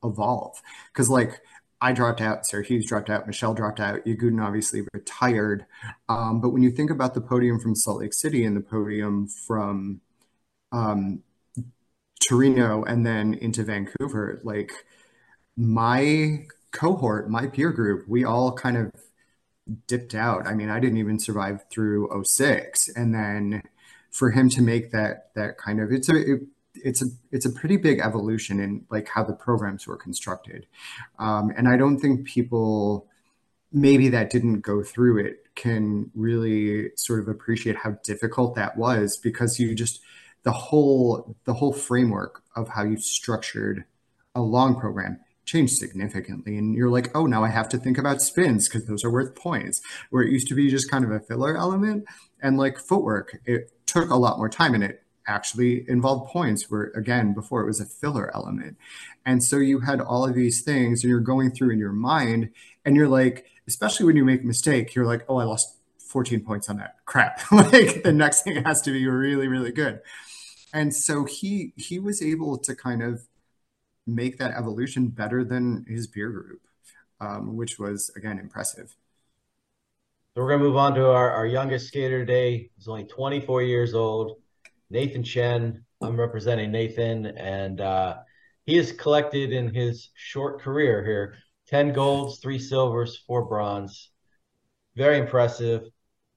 evolve. 0.03 0.61
Because 0.93 1.09
like 1.09 1.41
I 1.81 1.93
dropped 1.93 2.21
out, 2.21 2.45
Sarah 2.45 2.63
Hughes 2.63 2.85
dropped 2.85 3.09
out, 3.09 3.25
Michelle 3.25 3.53
dropped 3.53 3.79
out, 3.79 4.05
Yagudin 4.05 4.43
obviously 4.43 4.83
retired. 4.93 5.65
Um, 6.07 6.39
but 6.39 6.49
when 6.49 6.61
you 6.61 6.71
think 6.71 6.91
about 6.91 7.13
the 7.13 7.21
podium 7.21 7.59
from 7.59 7.75
Salt 7.75 8.01
Lake 8.01 8.13
City 8.13 8.45
and 8.45 8.55
the 8.55 8.61
podium 8.61 9.27
from 9.27 10.01
um, 10.71 11.23
Torino 12.19 12.83
and 12.83 13.05
then 13.05 13.33
into 13.33 13.63
Vancouver, 13.63 14.39
like 14.43 14.71
my 15.57 16.45
cohort, 16.71 17.29
my 17.29 17.47
peer 17.47 17.71
group, 17.71 18.07
we 18.07 18.23
all 18.23 18.53
kind 18.53 18.77
of 18.77 18.91
dipped 19.87 20.13
out. 20.13 20.45
I 20.45 20.53
mean, 20.53 20.69
I 20.69 20.79
didn't 20.79 20.97
even 20.97 21.19
survive 21.19 21.65
through 21.69 22.23
06. 22.23 22.89
And 22.95 23.13
then 23.13 23.63
for 24.11 24.31
him 24.31 24.49
to 24.49 24.61
make 24.61 24.91
that 24.91 25.31
that 25.35 25.57
kind 25.57 25.79
of 25.79 25.91
it's 25.91 26.09
a 26.09 26.33
it, 26.33 26.41
it's 26.75 27.01
a 27.01 27.05
it's 27.31 27.45
a 27.45 27.51
pretty 27.51 27.77
big 27.77 27.99
evolution 27.99 28.59
in 28.59 28.85
like 28.89 29.07
how 29.07 29.23
the 29.23 29.33
programs 29.33 29.87
were 29.87 29.97
constructed. 29.97 30.67
Um, 31.19 31.51
and 31.55 31.67
i 31.67 31.77
don't 31.77 31.99
think 31.99 32.25
people 32.25 33.07
maybe 33.71 34.09
that 34.09 34.29
didn't 34.29 34.61
go 34.61 34.83
through 34.83 35.25
it 35.25 35.45
can 35.55 36.11
really 36.13 36.89
sort 36.95 37.19
of 37.19 37.27
appreciate 37.27 37.77
how 37.77 37.91
difficult 38.03 38.55
that 38.55 38.77
was 38.77 39.17
because 39.17 39.59
you 39.59 39.73
just 39.75 40.01
the 40.43 40.51
whole 40.51 41.35
the 41.45 41.53
whole 41.53 41.73
framework 41.73 42.41
of 42.55 42.69
how 42.69 42.83
you 42.83 42.97
structured 42.97 43.85
a 44.35 44.41
long 44.41 44.79
program 44.79 45.19
changed 45.45 45.73
significantly. 45.73 46.57
And 46.57 46.75
you're 46.75 46.89
like 46.89 47.15
oh 47.15 47.25
now 47.25 47.43
i 47.43 47.49
have 47.49 47.69
to 47.69 47.77
think 47.77 47.97
about 47.97 48.21
spins 48.21 48.67
because 48.67 48.85
those 48.87 49.03
are 49.03 49.11
worth 49.11 49.35
points 49.35 49.81
where 50.09 50.23
it 50.23 50.31
used 50.31 50.47
to 50.49 50.55
be 50.55 50.69
just 50.69 50.89
kind 50.89 51.03
of 51.03 51.11
a 51.11 51.19
filler 51.19 51.57
element 51.57 52.05
and 52.41 52.57
like 52.57 52.77
footwork 52.77 53.37
it 53.45 53.71
took 53.85 54.09
a 54.09 54.15
lot 54.15 54.37
more 54.37 54.49
time 54.49 54.73
and 54.73 54.83
it 54.83 55.03
actually 55.27 55.87
involved 55.89 56.31
points 56.31 56.69
where 56.69 56.85
again 56.95 57.33
before 57.33 57.61
it 57.61 57.67
was 57.67 57.79
a 57.79 57.85
filler 57.85 58.33
element. 58.35 58.77
And 59.25 59.43
so 59.43 59.57
you 59.57 59.81
had 59.81 60.01
all 60.01 60.25
of 60.27 60.33
these 60.35 60.61
things 60.61 61.03
and 61.03 61.09
you're 61.09 61.19
going 61.19 61.51
through 61.51 61.71
in 61.71 61.79
your 61.79 61.93
mind 61.93 62.49
and 62.85 62.95
you're 62.95 63.07
like 63.07 63.45
especially 63.67 64.05
when 64.05 64.15
you 64.15 64.25
make 64.25 64.41
a 64.41 64.45
mistake 64.45 64.95
you're 64.95 65.05
like 65.05 65.23
oh 65.29 65.37
i 65.37 65.43
lost 65.43 65.77
14 65.99 66.43
points 66.43 66.67
on 66.69 66.77
that 66.77 66.95
crap. 67.05 67.39
Like 67.51 68.03
the 68.03 68.11
next 68.11 68.41
thing 68.41 68.63
has 68.63 68.81
to 68.83 68.91
be 68.91 69.07
really 69.07 69.47
really 69.47 69.71
good. 69.71 70.01
And 70.73 70.93
so 70.95 71.25
he 71.25 71.73
he 71.77 71.99
was 71.99 72.21
able 72.21 72.57
to 72.59 72.75
kind 72.75 73.03
of 73.03 73.27
make 74.07 74.39
that 74.39 74.51
evolution 74.57 75.07
better 75.09 75.43
than 75.43 75.85
his 75.87 76.07
peer 76.07 76.29
group 76.29 76.61
um, 77.21 77.55
which 77.55 77.79
was 77.79 78.11
again 78.15 78.39
impressive. 78.39 78.95
So 80.33 80.41
we're 80.41 80.49
going 80.49 80.59
to 80.59 80.65
move 80.65 80.77
on 80.77 80.95
to 80.95 81.09
our, 81.11 81.29
our 81.31 81.45
youngest 81.45 81.87
skater 81.87 82.25
today. 82.25 82.69
He's 82.75 82.87
only 82.87 83.03
24 83.03 83.63
years 83.63 83.93
old 83.93 84.40
Nathan 84.91 85.23
Chen. 85.23 85.85
I'm 86.01 86.19
representing 86.19 86.71
Nathan, 86.71 87.25
and 87.25 87.79
uh, 87.79 88.17
he 88.65 88.75
has 88.77 88.91
collected 88.91 89.53
in 89.53 89.73
his 89.73 90.09
short 90.15 90.61
career 90.61 91.03
here 91.05 91.37
10 91.69 91.93
golds, 91.93 92.39
three 92.39 92.59
silvers, 92.59 93.23
four 93.25 93.45
bronze. 93.45 94.09
Very 94.95 95.17
impressive. 95.17 95.83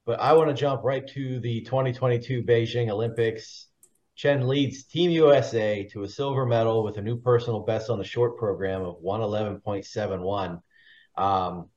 But 0.05 0.19
I 0.19 0.33
want 0.33 0.49
to 0.49 0.55
jump 0.55 0.83
right 0.83 1.05
to 1.09 1.39
the 1.39 1.61
2022 1.61 2.43
Beijing 2.43 2.89
Olympics. 2.89 3.67
Chen 4.15 4.47
leads 4.47 4.85
Team 4.85 5.11
USA 5.11 5.83
to 5.91 6.03
a 6.03 6.07
silver 6.07 6.45
medal 6.45 6.83
with 6.83 6.97
a 6.97 7.01
new 7.01 7.17
personal 7.17 7.61
best 7.61 7.89
on 7.89 7.97
the 7.97 8.05
short 8.05 8.37
program 8.37 8.81
of 8.83 9.01
111.71. 9.03 10.61
Um, 11.17 11.69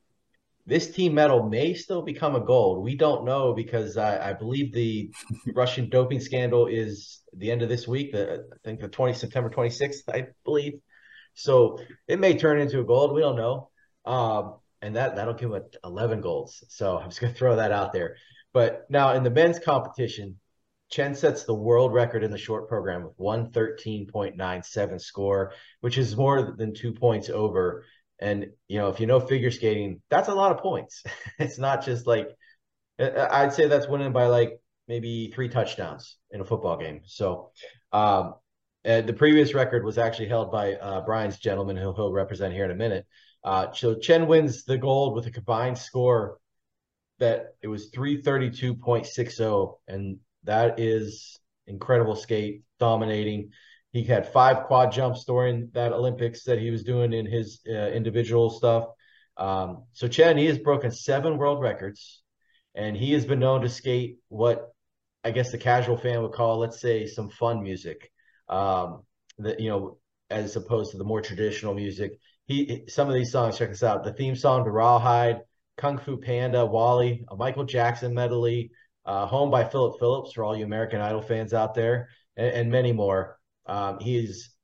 this 0.69 0.91
team 0.91 1.15
medal 1.15 1.49
may 1.49 1.73
still 1.73 2.03
become 2.03 2.37
a 2.37 2.41
gold. 2.41 2.85
We 2.85 2.95
don't 2.95 3.25
know 3.25 3.55
because 3.55 3.97
I, 3.97 4.31
I 4.31 4.33
believe 4.35 4.75
the 4.75 5.11
Russian 5.55 5.89
doping 5.89 6.21
scandal 6.21 6.67
is 6.67 7.21
the 7.35 7.51
end 7.51 7.63
of 7.63 7.71
this 7.71 7.89
week. 7.89 8.13
The, 8.13 8.45
I 8.53 8.57
think 8.65 8.81
the 8.81 8.89
20 8.89 9.15
September 9.15 9.49
26th, 9.49 10.03
I 10.13 10.27
believe. 10.45 10.75
So 11.33 11.79
it 12.07 12.21
may 12.21 12.37
turn 12.37 12.61
into 12.61 12.81
a 12.81 12.85
gold. 12.85 13.15
We 13.15 13.23
don't 13.23 13.37
know. 13.37 13.71
Um, 14.05 14.57
and 14.83 14.95
that 14.97 15.17
that'll 15.17 15.35
give 15.35 15.53
him 15.53 15.63
11 15.85 16.21
golds. 16.21 16.63
So 16.69 16.99
I'm 16.99 17.09
just 17.09 17.21
gonna 17.23 17.33
throw 17.33 17.57
that 17.57 17.73
out 17.73 17.95
there. 17.95 18.17
But 18.53 18.85
now 18.91 19.15
in 19.15 19.25
the 19.25 19.31
men's 19.31 19.59
competition, 19.59 20.39
Chen 20.91 21.15
sets 21.15 21.45
the 21.45 21.55
world 21.55 21.95
record 21.95 22.25
in 22.25 22.31
the 22.31 22.39
short 22.39 22.69
program 22.69 23.05
with 23.05 23.17
113.97 23.19 25.01
score, 25.01 25.53
which 25.81 25.97
is 25.97 26.17
more 26.17 26.55
than 26.57 26.75
two 26.75 26.93
points 26.93 27.31
over 27.31 27.85
and 28.19 28.47
you 28.67 28.79
know, 28.79 28.89
if 28.89 29.01
you 29.01 29.07
know 29.07 29.21
figure 29.21 29.51
skating, 29.51 30.03
that's 30.11 30.29
a 30.29 30.35
lot 30.35 30.53
of 30.53 30.59
points. 30.59 31.03
it's 31.39 31.59
not 31.59 31.85
just 31.85 32.07
like 32.07 32.29
I'd 32.99 33.53
say 33.53 33.69
that's 33.69 33.89
winning 33.89 34.13
by 34.13 34.27
like 34.27 34.61
maybe 34.89 35.31
three 35.33 35.49
touchdowns 35.49 36.17
in 36.31 36.41
a 36.41 36.45
football 36.45 36.77
game. 36.77 37.03
So 37.05 37.53
um, 37.93 38.35
the 38.85 39.15
previous 39.17 39.55
record 39.55 39.85
was 39.85 39.99
actually 39.99 40.29
held 40.29 40.51
by 40.51 40.75
uh, 40.75 41.03
Brian's 41.03 41.39
gentleman, 41.39 41.77
who 41.77 41.95
he'll 41.95 42.13
represent 42.13 42.55
here 42.55 42.65
in 42.65 42.71
a 42.71 42.77
minute. 42.77 43.07
Uh, 43.45 43.73
so 43.73 43.95
Chen 43.95 44.27
wins 44.27 44.65
the 44.65 44.79
gold 44.79 45.15
with 45.15 45.27
a 45.27 45.31
combined 45.31 45.79
score 45.79 46.39
that 47.19 47.55
it 47.63 47.69
was 47.69 47.91
332.60, 47.91 49.75
and 49.87 50.19
that 50.45 50.81
is 50.81 51.39
incredible 51.67 52.17
skate, 52.17 52.63
dominating. 52.79 53.51
He 53.93 54.05
had 54.05 54.33
five 54.33 54.65
quad 54.65 54.93
jumps 54.93 55.25
during 55.25 55.71
that 55.73 55.93
Olympics 55.93 56.45
that 56.45 56.59
he 56.59 56.71
was 56.71 56.85
doing 56.85 57.13
in 57.13 57.27
his 57.27 57.61
uh, 57.69 57.89
individual 57.89 58.51
stuff. 58.51 58.87
Um, 59.37 59.85
so 59.93 60.09
Chen, 60.09 60.37
he 60.37 60.47
has 60.47 60.59
broken 60.59 60.91
seven 60.91 61.39
world 61.39 61.61
records, 61.61 62.23
and 62.75 62.97
he 62.97 63.13
has 63.13 63.25
been 63.25 63.39
known 63.39 63.63
to 63.63 63.69
skate 63.69 64.19
what 64.29 64.73
I 65.25 65.31
guess 65.31 65.53
the 65.53 65.59
casual 65.59 65.97
fan 65.97 66.23
would 66.23 66.33
call, 66.33 66.59
let's 66.59 66.81
say, 66.81 67.07
some 67.07 67.31
fun 67.31 67.63
music. 67.63 68.11
Um, 68.49 69.03
that 69.39 69.61
you 69.61 69.71
know, 69.71 69.99
as 70.31 70.57
opposed 70.57 70.93
to 70.93 70.99
the 70.99 71.05
more 71.05 71.21
traditional 71.21 71.75
music. 71.75 72.19
He 72.47 72.85
some 72.89 73.09
of 73.09 73.15
these 73.15 73.33
songs. 73.33 73.59
Check 73.59 73.71
this 73.71 73.83
out: 73.83 74.05
the 74.05 74.13
theme 74.13 74.37
song 74.37 74.65
to 74.65 74.71
Rawhide, 74.71 75.41
Kung 75.77 75.99
Fu 75.99 76.17
Panda, 76.17 76.67
WALL-E, 76.67 77.25
a 77.29 77.37
Michael 77.37 77.65
Jackson 77.65 78.15
medley, 78.15 78.71
uh, 79.05 79.27
"Home" 79.27 79.51
by 79.51 79.65
Philip 79.65 79.99
Phillips 79.99 80.33
for 80.33 80.45
all 80.45 80.57
you 80.57 80.65
American 80.65 81.01
Idol 81.01 81.23
fans 81.23 81.55
out 81.55 81.75
there, 81.75 82.09
and, 82.37 82.53
and 82.53 82.71
many 82.71 82.93
more. 82.93 83.38
Um, 83.69 83.99
he's 84.01 84.55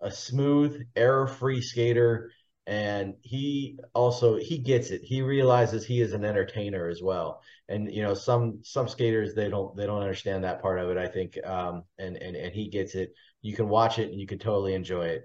a 0.00 0.10
smooth, 0.10 0.82
error-free 0.96 1.60
skater, 1.62 2.30
and 2.66 3.14
he 3.22 3.78
also 3.94 4.36
he 4.36 4.58
gets 4.58 4.90
it. 4.90 5.02
He 5.02 5.22
realizes 5.22 5.84
he 5.84 6.00
is 6.00 6.12
an 6.12 6.24
entertainer 6.24 6.88
as 6.88 7.02
well. 7.02 7.42
And 7.68 7.92
you 7.92 8.02
know, 8.02 8.14
some 8.14 8.60
some 8.62 8.88
skaters 8.88 9.34
they 9.34 9.48
don't 9.48 9.76
they 9.76 9.86
don't 9.86 10.02
understand 10.02 10.44
that 10.44 10.62
part 10.62 10.78
of 10.78 10.90
it. 10.90 10.96
I 10.98 11.08
think, 11.08 11.38
um, 11.44 11.84
and 11.98 12.16
and 12.16 12.36
and 12.36 12.52
he 12.54 12.68
gets 12.68 12.94
it. 12.94 13.12
You 13.42 13.54
can 13.54 13.68
watch 13.68 13.98
it 13.98 14.10
and 14.10 14.20
you 14.20 14.26
can 14.26 14.38
totally 14.38 14.74
enjoy 14.74 15.06
it. 15.06 15.24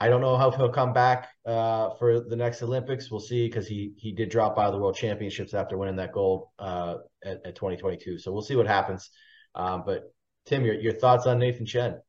I 0.00 0.08
don't 0.08 0.20
know 0.20 0.36
how 0.36 0.50
he'll 0.50 0.68
come 0.68 0.92
back 0.92 1.30
uh, 1.46 1.90
for 1.98 2.20
the 2.20 2.36
next 2.36 2.62
Olympics. 2.62 3.10
We'll 3.10 3.20
see 3.20 3.46
because 3.46 3.66
he 3.66 3.92
he 3.96 4.12
did 4.12 4.28
drop 4.28 4.58
out 4.58 4.66
of 4.66 4.72
the 4.72 4.78
World 4.78 4.96
Championships 4.96 5.54
after 5.54 5.78
winning 5.78 5.96
that 5.96 6.12
gold 6.12 6.48
uh, 6.58 6.96
at, 7.24 7.46
at 7.46 7.54
2022. 7.54 8.18
So 8.18 8.32
we'll 8.32 8.42
see 8.42 8.56
what 8.56 8.66
happens. 8.66 9.10
Um, 9.54 9.84
but 9.86 10.12
Tim, 10.46 10.64
your 10.64 10.74
your 10.74 10.92
thoughts 10.92 11.26
on 11.26 11.38
Nathan 11.38 11.64
Chen? 11.64 12.00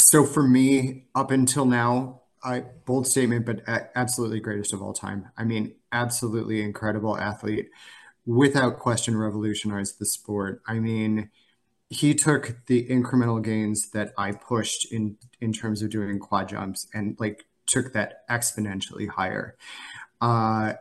So 0.00 0.24
for 0.24 0.44
me, 0.44 1.06
up 1.14 1.30
until 1.30 1.64
now, 1.64 2.22
I 2.42 2.60
bold 2.86 3.06
statement, 3.06 3.44
but 3.44 3.62
absolutely 3.96 4.38
greatest 4.38 4.72
of 4.72 4.80
all 4.80 4.92
time. 4.92 5.28
I 5.36 5.42
mean, 5.44 5.74
absolutely 5.90 6.62
incredible 6.62 7.18
athlete, 7.18 7.68
without 8.24 8.78
question, 8.78 9.16
revolutionized 9.16 9.98
the 9.98 10.06
sport. 10.06 10.62
I 10.68 10.78
mean, 10.78 11.30
he 11.90 12.14
took 12.14 12.58
the 12.66 12.86
incremental 12.86 13.42
gains 13.42 13.90
that 13.90 14.12
I 14.16 14.32
pushed 14.32 14.92
in 14.92 15.16
in 15.40 15.52
terms 15.52 15.82
of 15.82 15.90
doing 15.90 16.20
quad 16.20 16.48
jumps 16.48 16.86
and 16.94 17.16
like 17.18 17.46
took 17.66 17.92
that 17.94 18.26
exponentially 18.30 19.08
higher. 19.08 19.56
Uh, 20.20 20.74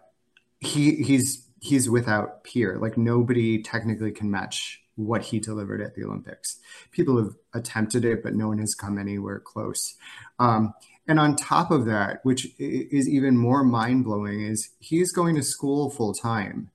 he 0.60 1.04
he's 1.04 1.48
he's 1.60 1.90
without 1.90 2.44
peer. 2.44 2.78
Like 2.78 2.98
nobody 2.98 3.64
technically 3.64 4.12
can 4.12 4.30
match 4.30 4.84
what 4.98 5.24
he 5.24 5.40
delivered 5.40 5.82
at 5.82 5.96
the 5.96 6.04
Olympics. 6.04 6.58
People 6.92 7.18
have 7.18 7.36
attempted 7.54 8.04
it, 8.04 8.22
but 8.22 8.36
no 8.36 8.50
one 8.50 8.58
has 8.58 8.76
come 8.76 8.98
anywhere 8.98 9.40
close. 9.40 9.96
Um, 10.40 10.74
and 11.08 11.20
on 11.20 11.36
top 11.38 11.72
of 11.72 11.86
that, 11.86 12.20
which 12.24 12.48
is 12.60 13.08
even 13.08 13.38
more 13.38 13.64
mind 13.64 14.04
blowing, 14.04 14.42
is 14.42 14.72
he's 14.80 15.14
going 15.14 15.36
to 15.36 15.44
school 15.44 15.90
full 15.90 16.14
time 16.14 16.70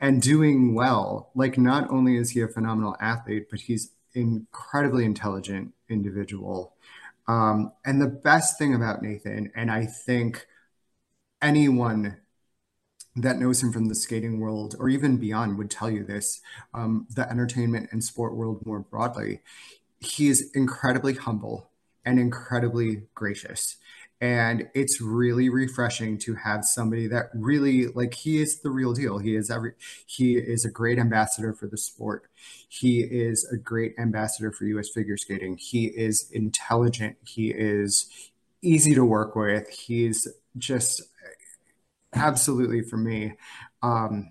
and 0.00 0.22
doing 0.22 0.74
well. 0.74 1.30
Like, 1.34 1.58
not 1.58 1.90
only 1.90 2.16
is 2.16 2.30
he 2.30 2.40
a 2.40 2.48
phenomenal 2.48 2.96
athlete, 3.00 3.48
but 3.50 3.60
he's 3.60 3.90
incredibly 4.14 5.04
intelligent 5.04 5.74
individual. 5.88 6.74
Um, 7.26 7.72
and 7.84 8.00
the 8.00 8.06
best 8.06 8.58
thing 8.58 8.74
about 8.74 9.02
Nathan, 9.02 9.50
and 9.54 9.70
I 9.70 9.86
think 9.86 10.46
anyone 11.42 12.18
that 13.16 13.38
knows 13.38 13.62
him 13.62 13.72
from 13.72 13.86
the 13.86 13.94
skating 13.94 14.40
world 14.40 14.74
or 14.78 14.88
even 14.88 15.16
beyond 15.16 15.56
would 15.56 15.70
tell 15.70 15.90
you 15.90 16.04
this 16.04 16.40
um, 16.72 17.06
the 17.14 17.28
entertainment 17.30 17.88
and 17.92 18.02
sport 18.02 18.34
world 18.34 18.64
more 18.66 18.80
broadly. 18.80 19.40
He 20.00 20.28
is 20.28 20.50
incredibly 20.54 21.14
humble 21.14 21.70
and 22.04 22.18
incredibly 22.18 23.02
gracious. 23.14 23.76
And 24.20 24.68
it's 24.74 25.00
really 25.00 25.48
refreshing 25.48 26.18
to 26.18 26.36
have 26.36 26.64
somebody 26.64 27.06
that 27.08 27.26
really 27.34 27.88
like 27.88 28.14
he 28.14 28.40
is 28.40 28.60
the 28.60 28.70
real 28.70 28.92
deal. 28.92 29.18
He 29.18 29.36
is 29.36 29.50
every 29.50 29.72
he 30.06 30.36
is 30.36 30.64
a 30.64 30.70
great 30.70 30.98
ambassador 30.98 31.52
for 31.52 31.66
the 31.66 31.76
sport. 31.76 32.26
He 32.68 33.00
is 33.00 33.44
a 33.52 33.56
great 33.56 33.94
ambassador 33.98 34.50
for 34.50 34.64
us 34.78 34.88
figure 34.88 35.16
skating. 35.16 35.56
He 35.58 35.86
is 35.86 36.30
intelligent. 36.30 37.16
He 37.26 37.50
is 37.50 38.30
easy 38.62 38.94
to 38.94 39.04
work 39.04 39.36
with. 39.36 39.68
He's 39.68 40.26
just 40.56 41.02
absolutely 42.14 42.82
for 42.82 42.96
me 42.96 43.32
um 43.82 44.30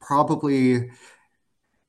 probably 0.00 0.90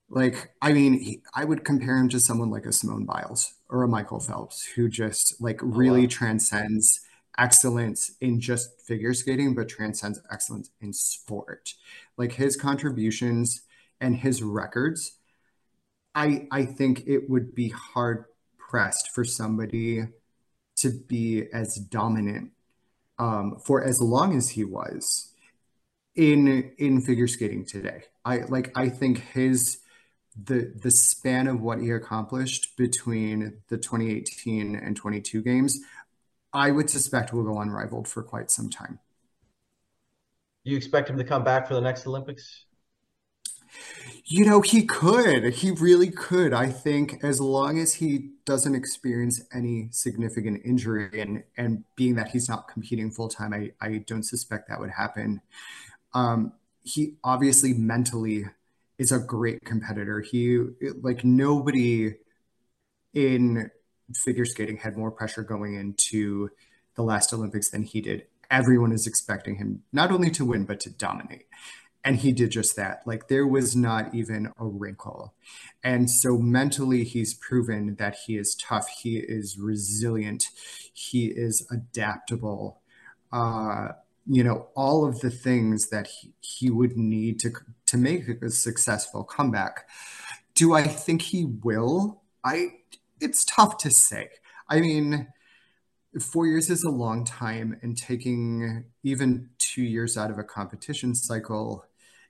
like 0.09 0.51
i 0.61 0.71
mean 0.71 0.99
he, 0.99 1.21
i 1.33 1.43
would 1.43 1.63
compare 1.63 1.97
him 1.97 2.09
to 2.09 2.19
someone 2.19 2.49
like 2.49 2.65
a 2.65 2.71
simone 2.71 3.05
biles 3.05 3.53
or 3.69 3.83
a 3.83 3.87
Michael 3.87 4.19
Phelps 4.19 4.65
who 4.65 4.87
just 4.89 5.41
like 5.41 5.59
really 5.61 6.01
oh, 6.01 6.03
wow. 6.03 6.09
transcends 6.09 7.01
excellence 7.37 8.13
in 8.19 8.39
just 8.39 8.81
figure 8.81 9.13
skating, 9.13 9.53
but 9.53 9.69
transcends 9.69 10.19
excellence 10.31 10.71
in 10.81 10.93
sport. 10.93 11.73
Like 12.17 12.33
his 12.33 12.55
contributions 12.55 13.61
and 14.01 14.15
his 14.15 14.41
records, 14.41 15.17
I 16.15 16.47
I 16.51 16.65
think 16.65 17.03
it 17.05 17.29
would 17.29 17.53
be 17.53 17.69
hard 17.69 18.25
pressed 18.57 19.11
for 19.13 19.23
somebody 19.23 20.03
to 20.77 20.89
be 21.07 21.45
as 21.53 21.75
dominant 21.75 22.51
um, 23.19 23.57
for 23.63 23.83
as 23.83 24.01
long 24.01 24.35
as 24.35 24.49
he 24.49 24.63
was 24.63 25.33
in 26.15 26.71
in 26.77 27.01
figure 27.01 27.27
skating 27.27 27.65
today. 27.65 28.03
I 28.25 28.39
like 28.49 28.71
I 28.75 28.89
think 28.89 29.19
his 29.31 29.79
the 30.41 30.73
the 30.81 30.91
span 30.91 31.47
of 31.47 31.61
what 31.61 31.79
he 31.79 31.91
accomplished 31.91 32.77
between 32.77 33.61
the 33.69 33.77
2018 33.77 34.75
and 34.75 34.95
22 34.95 35.41
games, 35.41 35.79
I 36.53 36.71
would 36.71 36.89
suspect 36.89 37.33
will 37.33 37.43
go 37.43 37.59
unrivaled 37.59 38.07
for 38.07 38.23
quite 38.23 38.51
some 38.51 38.69
time. 38.69 38.99
You 40.63 40.75
expect 40.75 41.09
him 41.09 41.17
to 41.17 41.23
come 41.23 41.43
back 41.43 41.67
for 41.67 41.75
the 41.75 41.81
next 41.81 42.05
Olympics? 42.05 42.65
You 44.29 44.45
know, 44.45 44.59
he 44.59 44.85
could. 44.85 45.53
He 45.53 45.71
really 45.71 46.11
could. 46.11 46.53
I 46.53 46.69
think 46.69 47.23
as 47.23 47.39
long 47.39 47.79
as 47.79 47.93
he 47.93 48.31
doesn't 48.43 48.75
experience 48.75 49.41
any 49.53 49.87
significant 49.91 50.63
injury 50.65 51.21
and 51.21 51.43
and 51.55 51.85
being 51.95 52.15
that 52.15 52.31
he's 52.31 52.49
not 52.49 52.67
competing 52.67 53.09
full 53.09 53.29
time, 53.29 53.53
I, 53.53 53.71
I 53.79 54.03
don't 54.05 54.23
suspect 54.23 54.67
that 54.67 54.81
would 54.81 54.89
happen. 54.89 55.39
Um, 56.13 56.51
he 56.83 57.15
obviously 57.23 57.73
mentally 57.73 58.45
is 58.97 59.13
a 59.13 59.19
great 59.19 59.63
competitor. 59.63 60.19
He 60.19 60.59
like 61.01 61.23
nobody 61.23 62.15
in 63.13 63.71
figure 64.13 64.45
skating 64.45 64.75
had 64.75 64.97
more 64.97 65.11
pressure 65.11 65.43
going 65.43 65.75
into 65.75 66.49
the 66.95 67.01
last 67.01 67.31
Olympics 67.31 67.69
than 67.69 67.83
he 67.83 68.01
did. 68.01 68.25
Everyone 68.51 68.91
is 68.91 69.07
expecting 69.07 69.55
him 69.55 69.83
not 69.93 70.11
only 70.11 70.31
to 70.31 70.43
win 70.43 70.65
but 70.65 70.81
to 70.81 70.89
dominate. 70.89 71.45
And 72.07 72.15
he 72.15 72.31
did 72.31 72.51
just 72.51 72.77
that. 72.77 73.01
Like 73.05 73.27
there 73.27 73.45
was 73.45 73.75
not 73.75 74.15
even 74.15 74.53
a 74.57 74.65
wrinkle. 74.65 75.33
And 75.83 76.09
so 76.09 76.37
mentally 76.37 77.03
he's 77.03 77.33
proven 77.33 77.95
that 77.95 78.15
he 78.25 78.37
is 78.37 78.55
tough, 78.55 78.87
he 78.87 79.17
is 79.17 79.57
resilient, 79.59 80.45
he 80.93 81.25
is 81.25 81.67
adaptable. 81.69 82.79
Uh 83.29 83.89
you 84.25 84.43
know 84.43 84.67
all 84.75 85.05
of 85.05 85.19
the 85.19 85.29
things 85.29 85.89
that 85.89 86.07
he, 86.07 86.33
he 86.39 86.69
would 86.69 86.97
need 86.97 87.39
to 87.41 87.51
to 87.85 87.97
make 87.97 88.27
a 88.41 88.49
successful 88.49 89.23
comeback 89.23 89.87
do 90.53 90.73
i 90.73 90.83
think 90.83 91.21
he 91.21 91.45
will 91.45 92.21
i 92.43 92.67
it's 93.21 93.45
tough 93.45 93.77
to 93.77 93.89
say 93.89 94.27
i 94.67 94.81
mean 94.81 95.27
four 96.19 96.45
years 96.45 96.69
is 96.69 96.83
a 96.83 96.89
long 96.89 97.23
time 97.23 97.79
and 97.81 97.97
taking 97.97 98.83
even 99.01 99.49
two 99.59 99.83
years 99.83 100.17
out 100.17 100.29
of 100.29 100.37
a 100.37 100.43
competition 100.43 101.15
cycle 101.15 101.85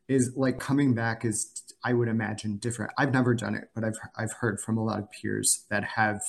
is 0.07 0.33
like 0.35 0.59
coming 0.59 0.93
back 0.93 1.25
is 1.25 1.63
i 1.83 1.93
would 1.93 2.07
imagine 2.07 2.57
different. 2.57 2.91
I've 2.97 3.13
never 3.13 3.33
done 3.33 3.55
it 3.55 3.69
but 3.75 3.83
i've 3.83 3.97
i've 4.15 4.33
heard 4.33 4.59
from 4.59 4.77
a 4.77 4.83
lot 4.83 4.99
of 4.99 5.11
peers 5.11 5.65
that 5.69 5.83
have 5.83 6.21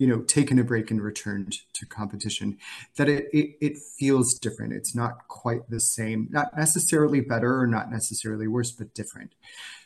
you 0.00 0.06
know 0.06 0.22
taken 0.22 0.58
a 0.58 0.64
break 0.64 0.90
and 0.90 1.00
returned 1.00 1.58
to 1.74 1.86
competition 1.86 2.56
that 2.96 3.08
it, 3.08 3.28
it, 3.32 3.56
it 3.60 3.78
feels 3.98 4.34
different. 4.34 4.72
It's 4.72 4.94
not 4.94 5.28
quite 5.28 5.68
the 5.68 5.78
same 5.78 6.28
not 6.30 6.56
necessarily 6.56 7.20
better 7.20 7.60
or 7.60 7.66
not 7.66 7.90
necessarily 7.90 8.48
worse 8.48 8.72
but 8.72 8.94
different. 8.94 9.34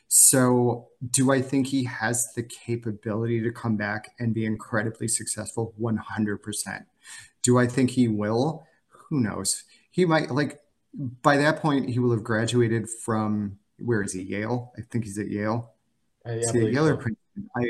So 0.07 0.89
do 1.11 1.33
i 1.33 1.43
think 1.43 1.67
he 1.67 1.85
has 1.85 2.25
the 2.37 2.45
capability 2.45 3.43
to 3.43 3.51
come 3.51 3.77
back 3.77 4.13
and 4.19 4.33
be 4.33 4.47
incredibly 4.47 5.09
successful? 5.09 5.75
100% 5.81 6.85
do 7.43 7.59
i 7.59 7.67
think 7.67 7.91
he 7.91 8.09
will? 8.09 8.67
Who 8.89 9.21
knows? 9.21 9.65
He 9.91 10.05
might 10.05 10.31
like 10.31 10.61
by 11.23 11.37
that 11.37 11.61
point 11.61 11.89
he 11.89 11.99
will 11.99 12.13
have 12.13 12.25
graduated 12.25 12.89
from 12.89 13.59
where 13.79 14.03
is 14.03 14.13
he 14.13 14.23
yale 14.23 14.73
i 14.79 14.83
think 14.91 15.05
he's 15.05 15.19
at 15.19 15.29
yale 15.29 15.75
uh, 16.27 16.33
yeah, 16.33 16.53
Yale 16.53 17.01
so. 17.01 17.11
I, 17.57 17.65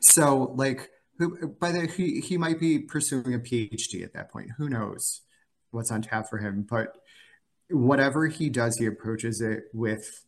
so 0.00 0.52
like 0.56 0.90
who 1.18 1.48
by 1.48 1.72
the 1.72 1.86
he 1.86 2.20
he 2.20 2.36
might 2.36 2.60
be 2.60 2.78
pursuing 2.78 3.34
a 3.34 3.38
PhD 3.38 4.02
at 4.02 4.12
that 4.14 4.30
point. 4.30 4.50
Who 4.58 4.68
knows 4.68 5.22
what's 5.70 5.90
on 5.90 6.02
tap 6.02 6.28
for 6.28 6.38
him? 6.38 6.66
But 6.68 6.96
whatever 7.70 8.26
he 8.26 8.50
does, 8.50 8.76
he 8.76 8.86
approaches 8.86 9.40
it 9.40 9.64
with 9.72 10.24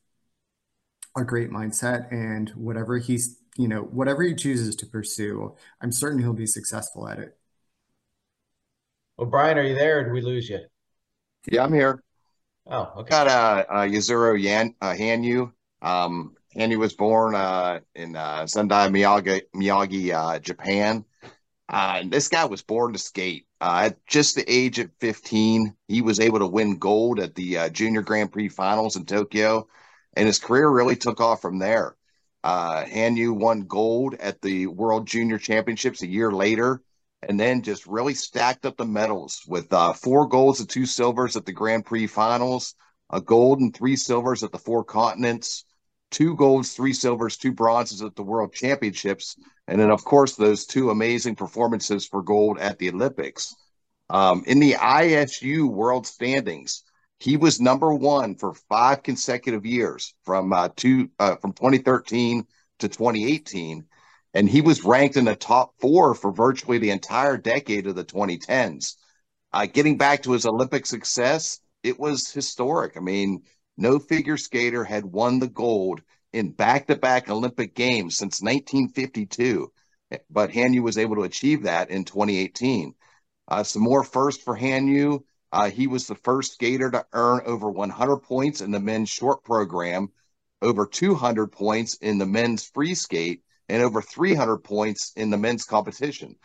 a 1.16 1.24
great 1.24 1.50
mindset, 1.50 2.10
and 2.12 2.50
whatever 2.50 2.98
he's 2.98 3.38
you 3.56 3.68
know 3.68 3.82
whatever 3.82 4.22
he 4.22 4.34
chooses 4.34 4.76
to 4.76 4.86
pursue, 4.86 5.54
I'm 5.80 5.92
certain 5.92 6.20
he'll 6.20 6.32
be 6.32 6.46
successful 6.46 7.08
at 7.08 7.18
it. 7.18 7.36
Well, 9.18 9.28
Brian, 9.28 9.58
are 9.58 9.62
you 9.62 9.74
there, 9.74 10.00
or 10.00 10.04
did 10.04 10.12
we 10.12 10.22
lose 10.22 10.48
you? 10.48 10.60
Yeah, 11.46 11.64
I'm 11.64 11.72
here. 11.72 12.03
Oh, 12.66 12.92
okay. 12.98 13.10
Got 13.10 13.28
uh, 13.28 13.64
uh 13.68 13.82
Yuzuru 13.82 14.40
Yan 14.40 14.74
uh, 14.80 14.92
Hanyu. 14.92 15.52
Um, 15.82 16.34
he 16.54 16.76
was 16.76 16.94
born 16.94 17.34
uh, 17.34 17.80
in 17.94 18.16
uh, 18.16 18.46
Sendai, 18.46 18.88
Miyagi, 18.88 19.42
Miyagi 19.54 20.12
uh, 20.12 20.38
Japan. 20.38 21.04
Uh, 21.68 21.98
and 22.00 22.10
this 22.10 22.28
guy 22.28 22.44
was 22.44 22.62
born 22.62 22.92
to 22.92 22.98
skate. 22.98 23.46
Uh, 23.60 23.84
at 23.86 24.06
just 24.06 24.36
the 24.36 24.44
age 24.50 24.78
of 24.78 24.90
15, 25.00 25.74
he 25.88 26.02
was 26.02 26.20
able 26.20 26.38
to 26.38 26.46
win 26.46 26.78
gold 26.78 27.18
at 27.18 27.34
the 27.34 27.58
uh, 27.58 27.68
Junior 27.70 28.02
Grand 28.02 28.30
Prix 28.30 28.50
finals 28.50 28.96
in 28.96 29.06
Tokyo, 29.06 29.66
and 30.14 30.26
his 30.26 30.38
career 30.38 30.68
really 30.68 30.96
took 30.96 31.20
off 31.20 31.40
from 31.40 31.58
there. 31.58 31.96
Uh, 32.42 32.84
Hanyu 32.84 33.32
won 33.32 33.62
gold 33.62 34.14
at 34.14 34.42
the 34.42 34.66
World 34.66 35.06
Junior 35.06 35.38
Championships 35.38 36.02
a 36.02 36.06
year 36.06 36.30
later, 36.30 36.82
and 37.28 37.38
then 37.38 37.62
just 37.62 37.86
really 37.86 38.14
stacked 38.14 38.66
up 38.66 38.76
the 38.76 38.86
medals 38.86 39.42
with 39.46 39.72
uh, 39.72 39.92
four 39.92 40.26
golds 40.26 40.60
and 40.60 40.68
two 40.68 40.86
silvers 40.86 41.36
at 41.36 41.46
the 41.46 41.52
Grand 41.52 41.86
Prix 41.86 42.06
finals, 42.06 42.74
a 43.10 43.20
gold 43.20 43.60
and 43.60 43.74
three 43.74 43.96
silvers 43.96 44.42
at 44.42 44.52
the 44.52 44.58
Four 44.58 44.84
Continents 44.84 45.64
two 46.14 46.36
golds, 46.36 46.72
three 46.72 46.92
silvers, 46.92 47.36
two 47.36 47.52
bronzes 47.52 48.00
at 48.00 48.14
the 48.14 48.22
World 48.22 48.52
Championships, 48.52 49.36
and 49.66 49.80
then 49.80 49.90
of 49.90 50.04
course 50.04 50.36
those 50.36 50.64
two 50.64 50.90
amazing 50.90 51.34
performances 51.34 52.06
for 52.06 52.22
gold 52.22 52.56
at 52.60 52.78
the 52.78 52.88
Olympics. 52.88 53.54
Um, 54.10 54.44
in 54.46 54.60
the 54.60 54.74
ISU 54.74 55.68
World 55.68 56.06
Standings, 56.06 56.84
he 57.18 57.36
was 57.36 57.60
number 57.60 57.92
one 57.92 58.36
for 58.36 58.54
five 58.68 59.02
consecutive 59.02 59.66
years 59.66 60.14
from 60.24 60.52
uh, 60.52 60.68
two 60.76 61.10
uh, 61.18 61.34
from 61.36 61.52
2013 61.52 62.46
to 62.78 62.88
2018, 62.88 63.84
and 64.34 64.48
he 64.48 64.60
was 64.60 64.84
ranked 64.84 65.16
in 65.16 65.24
the 65.24 65.36
top 65.36 65.74
four 65.80 66.14
for 66.14 66.32
virtually 66.32 66.78
the 66.78 66.90
entire 66.90 67.36
decade 67.36 67.86
of 67.86 67.94
the 67.94 68.04
2010s. 68.04 68.96
Uh, 69.52 69.66
getting 69.66 69.96
back 69.96 70.24
to 70.24 70.32
his 70.32 70.44
Olympic 70.44 70.84
success, 70.84 71.60
it 71.84 71.98
was 71.98 72.32
historic. 72.32 72.96
I 72.96 73.00
mean, 73.00 73.44
no 73.76 74.00
figure 74.00 74.36
skater 74.36 74.82
had 74.82 75.04
won 75.04 75.38
the 75.38 75.48
gold 75.48 76.02
in 76.32 76.50
back 76.50 76.88
to 76.88 76.96
back 76.96 77.30
Olympic 77.30 77.76
Games 77.76 78.16
since 78.16 78.42
1952, 78.42 79.72
but 80.28 80.50
Hanyu 80.50 80.82
was 80.82 80.98
able 80.98 81.14
to 81.16 81.22
achieve 81.22 81.62
that 81.62 81.90
in 81.90 82.04
2018. 82.04 82.94
Uh, 83.46 83.62
some 83.62 83.82
more 83.82 84.02
first 84.02 84.42
for 84.42 84.56
Hanyu. 84.56 85.22
Uh, 85.52 85.70
he 85.70 85.86
was 85.86 86.08
the 86.08 86.16
first 86.16 86.54
skater 86.54 86.90
to 86.90 87.06
earn 87.12 87.42
over 87.46 87.70
100 87.70 88.16
points 88.18 88.60
in 88.60 88.72
the 88.72 88.80
men's 88.80 89.08
short 89.10 89.44
program, 89.44 90.08
over 90.60 90.86
200 90.86 91.52
points 91.52 91.94
in 91.98 92.18
the 92.18 92.26
men's 92.26 92.64
free 92.64 92.96
skate, 92.96 93.44
and 93.68 93.82
over 93.82 94.02
300 94.02 94.58
points 94.58 95.12
in 95.16 95.30
the 95.30 95.38
men's 95.38 95.64
competition. 95.64 96.36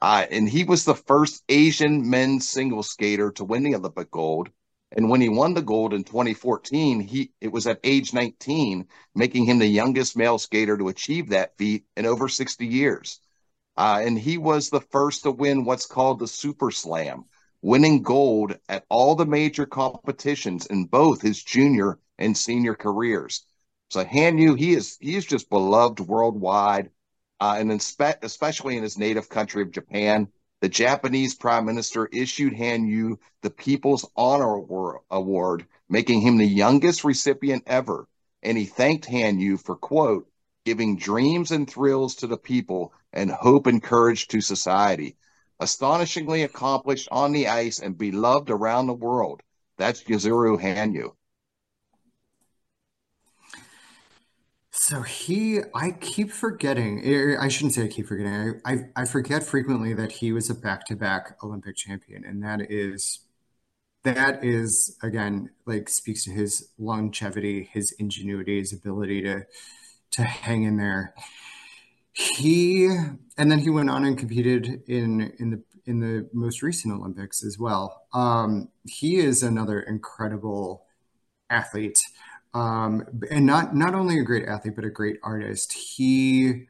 Uh, 0.00 0.26
and 0.30 0.48
he 0.48 0.64
was 0.64 0.84
the 0.84 0.94
first 0.94 1.42
Asian 1.48 2.08
men's 2.08 2.48
single 2.48 2.82
skater 2.82 3.30
to 3.32 3.44
win 3.44 3.62
the 3.62 3.74
Olympic 3.74 4.10
gold. 4.10 4.50
And 4.92 5.08
when 5.08 5.20
he 5.20 5.28
won 5.28 5.54
the 5.54 5.62
gold 5.62 5.94
in 5.94 6.04
2014, 6.04 7.00
he 7.00 7.32
it 7.40 7.52
was 7.52 7.66
at 7.66 7.80
age 7.84 8.12
19, 8.12 8.86
making 9.14 9.44
him 9.44 9.58
the 9.58 9.66
youngest 9.66 10.16
male 10.16 10.38
skater 10.38 10.76
to 10.76 10.88
achieve 10.88 11.28
that 11.28 11.56
feat 11.58 11.84
in 11.96 12.06
over 12.06 12.28
60 12.28 12.66
years. 12.66 13.20
Uh, 13.76 14.00
and 14.02 14.18
he 14.18 14.36
was 14.36 14.68
the 14.68 14.80
first 14.80 15.22
to 15.22 15.30
win 15.30 15.64
what's 15.64 15.86
called 15.86 16.18
the 16.18 16.26
Super 16.26 16.70
Slam, 16.70 17.24
winning 17.62 18.02
gold 18.02 18.58
at 18.68 18.84
all 18.88 19.14
the 19.14 19.26
major 19.26 19.66
competitions 19.66 20.66
in 20.66 20.86
both 20.86 21.22
his 21.22 21.42
junior 21.42 21.98
and 22.18 22.36
senior 22.36 22.74
careers. 22.74 23.44
So 23.90 24.04
Hanyu, 24.04 24.58
he 24.58 24.72
is 24.72 24.96
he 25.00 25.16
is 25.16 25.26
just 25.26 25.50
beloved 25.50 26.00
worldwide, 26.00 26.90
uh, 27.40 27.56
and 27.58 27.70
inspe- 27.70 28.22
especially 28.22 28.76
in 28.76 28.82
his 28.82 28.96
native 28.96 29.28
country 29.28 29.62
of 29.62 29.72
Japan. 29.72 30.28
The 30.60 30.68
Japanese 30.68 31.34
Prime 31.34 31.64
Minister 31.64 32.06
issued 32.06 32.54
Hanyu 32.54 33.18
the 33.42 33.50
People's 33.50 34.08
Honor 34.16 34.62
Award, 35.10 35.66
making 35.88 36.20
him 36.20 36.38
the 36.38 36.46
youngest 36.46 37.04
recipient 37.04 37.64
ever. 37.66 38.08
And 38.42 38.56
he 38.56 38.64
thanked 38.64 39.06
Hanyu 39.06 39.58
for 39.60 39.76
quote 39.76 40.30
giving 40.64 40.96
dreams 40.96 41.50
and 41.50 41.68
thrills 41.68 42.14
to 42.16 42.26
the 42.26 42.38
people 42.38 42.92
and 43.12 43.30
hope 43.30 43.66
and 43.66 43.82
courage 43.82 44.28
to 44.28 44.40
society 44.40 45.16
astonishingly 45.60 46.42
accomplished 46.42 47.08
on 47.12 47.32
the 47.32 47.48
ice 47.48 47.78
and 47.78 47.98
beloved 47.98 48.50
around 48.50 48.86
the 48.86 48.94
world. 48.94 49.42
That's 49.76 50.02
Yuzuru 50.04 50.58
Hanyu. 50.60 51.12
So 54.80 55.02
he, 55.02 55.60
I 55.74 55.90
keep 55.90 56.30
forgetting. 56.30 57.06
Er, 57.06 57.36
I 57.38 57.48
shouldn't 57.48 57.74
say 57.74 57.84
I 57.84 57.88
keep 57.88 58.06
forgetting. 58.06 58.60
I, 58.64 58.72
I, 58.72 58.78
I 58.96 59.04
forget 59.04 59.44
frequently 59.44 59.92
that 59.92 60.10
he 60.10 60.32
was 60.32 60.48
a 60.48 60.54
back-to-back 60.54 61.36
Olympic 61.44 61.76
champion, 61.76 62.24
and 62.24 62.42
that 62.42 62.62
is, 62.70 63.20
that 64.04 64.42
is 64.42 64.96
again 65.02 65.50
like 65.66 65.90
speaks 65.90 66.24
to 66.24 66.30
his 66.30 66.70
longevity, 66.78 67.68
his 67.70 67.92
ingenuity, 67.98 68.58
his 68.58 68.72
ability 68.72 69.20
to, 69.24 69.44
to 70.12 70.22
hang 70.24 70.62
in 70.62 70.78
there 70.78 71.14
he 72.12 72.86
and 73.38 73.50
then 73.50 73.58
he 73.58 73.70
went 73.70 73.90
on 73.90 74.04
and 74.04 74.18
competed 74.18 74.82
in 74.88 75.32
in 75.38 75.50
the 75.50 75.62
in 75.86 76.00
the 76.00 76.28
most 76.32 76.62
recent 76.62 76.94
Olympics 76.94 77.44
as 77.44 77.58
well. 77.58 78.02
Um, 78.12 78.68
he 78.84 79.16
is 79.16 79.42
another 79.42 79.80
incredible 79.80 80.86
athlete, 81.48 81.98
um, 82.54 83.04
and 83.30 83.46
not 83.46 83.74
not 83.74 83.94
only 83.94 84.18
a 84.18 84.24
great 84.24 84.46
athlete 84.46 84.76
but 84.76 84.84
a 84.84 84.90
great 84.90 85.16
artist. 85.22 85.72
He 85.72 86.66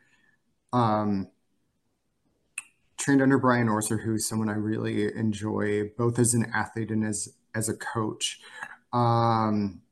um, 0.73 1.29
trained 2.99 3.23
under 3.23 3.38
Brian 3.38 3.69
Orser, 3.69 4.03
who's 4.03 4.29
someone 4.29 4.49
I 4.49 4.55
really 4.55 5.14
enjoy 5.14 5.90
both 5.97 6.19
as 6.19 6.35
an 6.35 6.51
athlete 6.55 6.90
and 6.90 7.05
as 7.05 7.29
as 7.55 7.69
a 7.69 7.75
coach. 7.75 8.40
Um, 8.93 9.83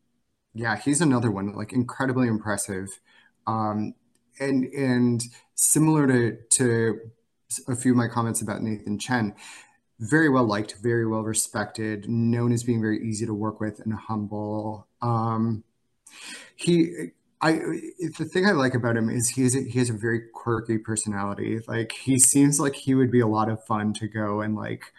yeah, 0.54 0.76
he's 0.76 1.00
another 1.00 1.30
one 1.30 1.54
like 1.54 1.72
incredibly 1.72 2.28
impressive. 2.28 3.00
Um, 3.46 3.94
and 4.40 4.64
and 4.66 5.22
similar 5.54 6.06
to 6.06 6.36
to 6.50 7.00
a 7.66 7.74
few 7.74 7.92
of 7.92 7.96
my 7.96 8.08
comments 8.08 8.42
about 8.42 8.62
Nathan 8.62 8.98
Chen, 8.98 9.34
very 10.00 10.28
well 10.28 10.44
liked, 10.44 10.76
very 10.82 11.06
well 11.06 11.22
respected, 11.22 12.08
known 12.08 12.52
as 12.52 12.62
being 12.62 12.80
very 12.80 13.02
easy 13.02 13.26
to 13.26 13.34
work 13.34 13.60
with 13.60 13.80
and 13.80 13.94
humble. 13.94 14.86
Um, 15.00 15.64
he, 16.56 17.10
I, 17.40 17.52
the 18.18 18.28
thing 18.32 18.46
I 18.46 18.52
like 18.52 18.74
about 18.74 18.96
him 18.96 19.08
is 19.10 19.30
he 19.30 19.42
has 19.42 19.54
a, 19.54 19.62
he 19.62 19.78
has 19.78 19.90
a 19.90 19.94
very 19.94 20.22
quirky 20.34 20.78
personality. 20.78 21.60
Like 21.68 21.92
he 21.92 22.18
seems 22.18 22.58
like 22.60 22.74
he 22.74 22.94
would 22.94 23.10
be 23.10 23.20
a 23.20 23.26
lot 23.26 23.48
of 23.48 23.64
fun 23.64 23.92
to 23.94 24.08
go 24.08 24.40
and 24.40 24.56
like 24.56 24.92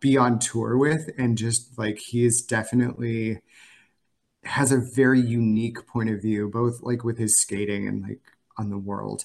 be 0.00 0.16
on 0.16 0.38
tour 0.38 0.76
with, 0.76 1.10
and 1.18 1.38
just 1.38 1.78
like 1.78 1.98
he 1.98 2.24
is 2.24 2.42
definitely 2.42 3.40
has 4.44 4.72
a 4.72 4.78
very 4.78 5.20
unique 5.20 5.86
point 5.86 6.10
of 6.10 6.20
view, 6.20 6.48
both 6.48 6.82
like 6.82 7.04
with 7.04 7.18
his 7.18 7.38
skating 7.40 7.86
and 7.86 8.02
like 8.02 8.20
on 8.58 8.70
the 8.70 8.78
world. 8.78 9.24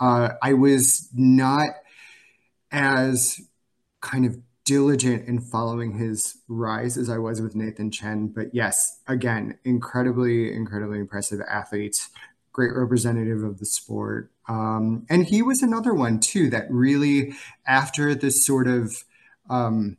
Uh, 0.00 0.30
I 0.42 0.54
was 0.54 1.08
not 1.14 1.68
as 2.70 3.40
kind 4.00 4.26
of 4.26 4.38
diligent 4.66 5.26
in 5.26 5.40
following 5.40 5.96
his 5.96 6.38
rise 6.48 6.98
as 6.98 7.08
I 7.08 7.18
was 7.18 7.40
with 7.40 7.54
Nathan 7.54 7.90
Chen. 7.90 8.26
But 8.26 8.48
yes, 8.52 9.00
again, 9.06 9.58
incredibly, 9.64 10.52
incredibly 10.52 10.98
impressive 10.98 11.40
athlete, 11.48 11.96
great 12.52 12.72
representative 12.74 13.42
of 13.42 13.58
the 13.58 13.64
sport. 13.64 14.30
Um, 14.48 15.06
and 15.08 15.24
he 15.24 15.40
was 15.40 15.62
another 15.62 15.94
one 15.94 16.20
too 16.20 16.50
that 16.50 16.66
really, 16.68 17.34
after 17.66 18.14
this 18.14 18.44
sort 18.44 18.66
of 18.66 19.04
um, 19.48 19.96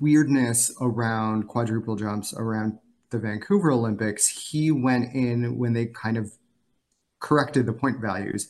weirdness 0.00 0.70
around 0.80 1.48
quadruple 1.48 1.96
jumps 1.96 2.34
around 2.34 2.78
the 3.08 3.18
Vancouver 3.18 3.72
Olympics, 3.72 4.26
he 4.26 4.70
went 4.70 5.14
in 5.14 5.58
when 5.58 5.72
they 5.72 5.86
kind 5.86 6.18
of 6.18 6.32
corrected 7.18 7.66
the 7.66 7.72
point 7.72 8.00
values 8.00 8.48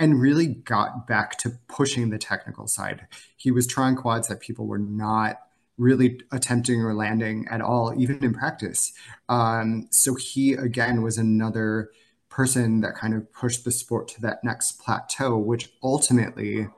and 0.00 0.20
really 0.20 0.46
got 0.46 1.06
back 1.06 1.36
to 1.38 1.50
pushing 1.68 2.08
the 2.08 2.18
technical 2.18 2.66
side. 2.66 3.06
He 3.36 3.50
was 3.50 3.66
trying 3.66 3.96
quads 3.96 4.28
that 4.28 4.40
people 4.40 4.66
were 4.66 4.78
not 4.78 5.36
really 5.76 6.20
attempting 6.32 6.80
or 6.80 6.94
landing 6.94 7.46
at 7.50 7.60
all, 7.60 7.94
even 7.96 8.22
in 8.24 8.32
practice. 8.32 8.92
Um, 9.28 9.88
so 9.90 10.14
he, 10.14 10.54
again, 10.54 11.02
was 11.02 11.18
another 11.18 11.90
person 12.30 12.80
that 12.80 12.94
kind 12.94 13.14
of 13.14 13.30
pushed 13.32 13.64
the 13.64 13.70
sport 13.70 14.08
to 14.08 14.20
that 14.22 14.42
next 14.42 14.80
plateau, 14.80 15.36
which 15.36 15.70
ultimately, 15.82 16.68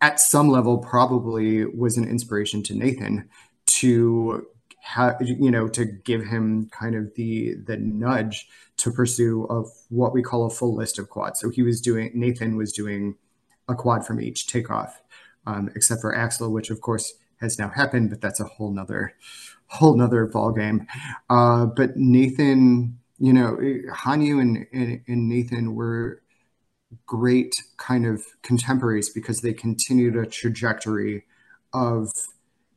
at 0.00 0.18
some 0.18 0.48
level, 0.48 0.78
probably 0.78 1.64
was 1.64 1.96
an 1.96 2.08
inspiration 2.08 2.62
to 2.64 2.74
Nathan 2.74 3.28
to 3.66 4.46
you 5.20 5.50
know, 5.50 5.68
to 5.68 5.84
give 5.84 6.24
him 6.24 6.68
kind 6.70 6.94
of 6.94 7.14
the 7.14 7.54
the 7.66 7.76
nudge 7.76 8.48
to 8.78 8.90
pursue 8.90 9.44
of 9.44 9.70
what 9.90 10.12
we 10.12 10.22
call 10.22 10.44
a 10.44 10.50
full 10.50 10.74
list 10.74 10.98
of 10.98 11.08
quads. 11.08 11.40
So 11.40 11.50
he 11.50 11.62
was 11.62 11.80
doing, 11.80 12.10
Nathan 12.14 12.56
was 12.56 12.72
doing 12.72 13.16
a 13.68 13.74
quad 13.74 14.04
from 14.04 14.20
each 14.20 14.46
takeoff, 14.46 15.00
um, 15.46 15.70
except 15.76 16.00
for 16.00 16.14
Axel, 16.14 16.52
which 16.52 16.70
of 16.70 16.80
course 16.80 17.14
has 17.40 17.58
now 17.58 17.68
happened, 17.68 18.10
but 18.10 18.20
that's 18.20 18.40
a 18.40 18.44
whole 18.44 18.72
nother, 18.72 19.14
whole 19.66 19.96
nother 19.96 20.26
ball 20.26 20.52
game. 20.52 20.86
Uh, 21.30 21.66
but 21.66 21.96
Nathan, 21.96 22.98
you 23.18 23.32
know, 23.32 23.56
Hanyu 23.92 24.40
and, 24.40 24.66
and, 24.72 25.00
and 25.06 25.28
Nathan 25.28 25.74
were 25.74 26.22
great 27.06 27.54
kind 27.76 28.06
of 28.06 28.22
contemporaries 28.42 29.10
because 29.10 29.40
they 29.40 29.52
continued 29.52 30.16
a 30.16 30.26
trajectory 30.26 31.24
of 31.72 32.08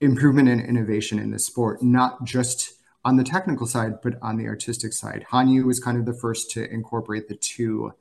improvement 0.06 0.50
and 0.50 0.62
innovation 0.62 1.20
in 1.20 1.32
the 1.32 1.40
sport, 1.40 1.84
not 1.84 2.24
just 2.24 2.74
on 3.04 3.18
the 3.18 3.24
technical 3.24 3.68
side, 3.68 4.02
but 4.02 4.16
on 4.22 4.38
the 4.38 4.48
artistic 4.48 4.94
side. 4.94 5.26
Hanyu 5.32 5.66
was 5.66 5.80
kind 5.80 5.98
of 5.98 6.06
the 6.06 6.14
first 6.14 6.50
to 6.52 6.72
incorporate 6.72 7.28
the 7.28 7.36
two 7.36 7.94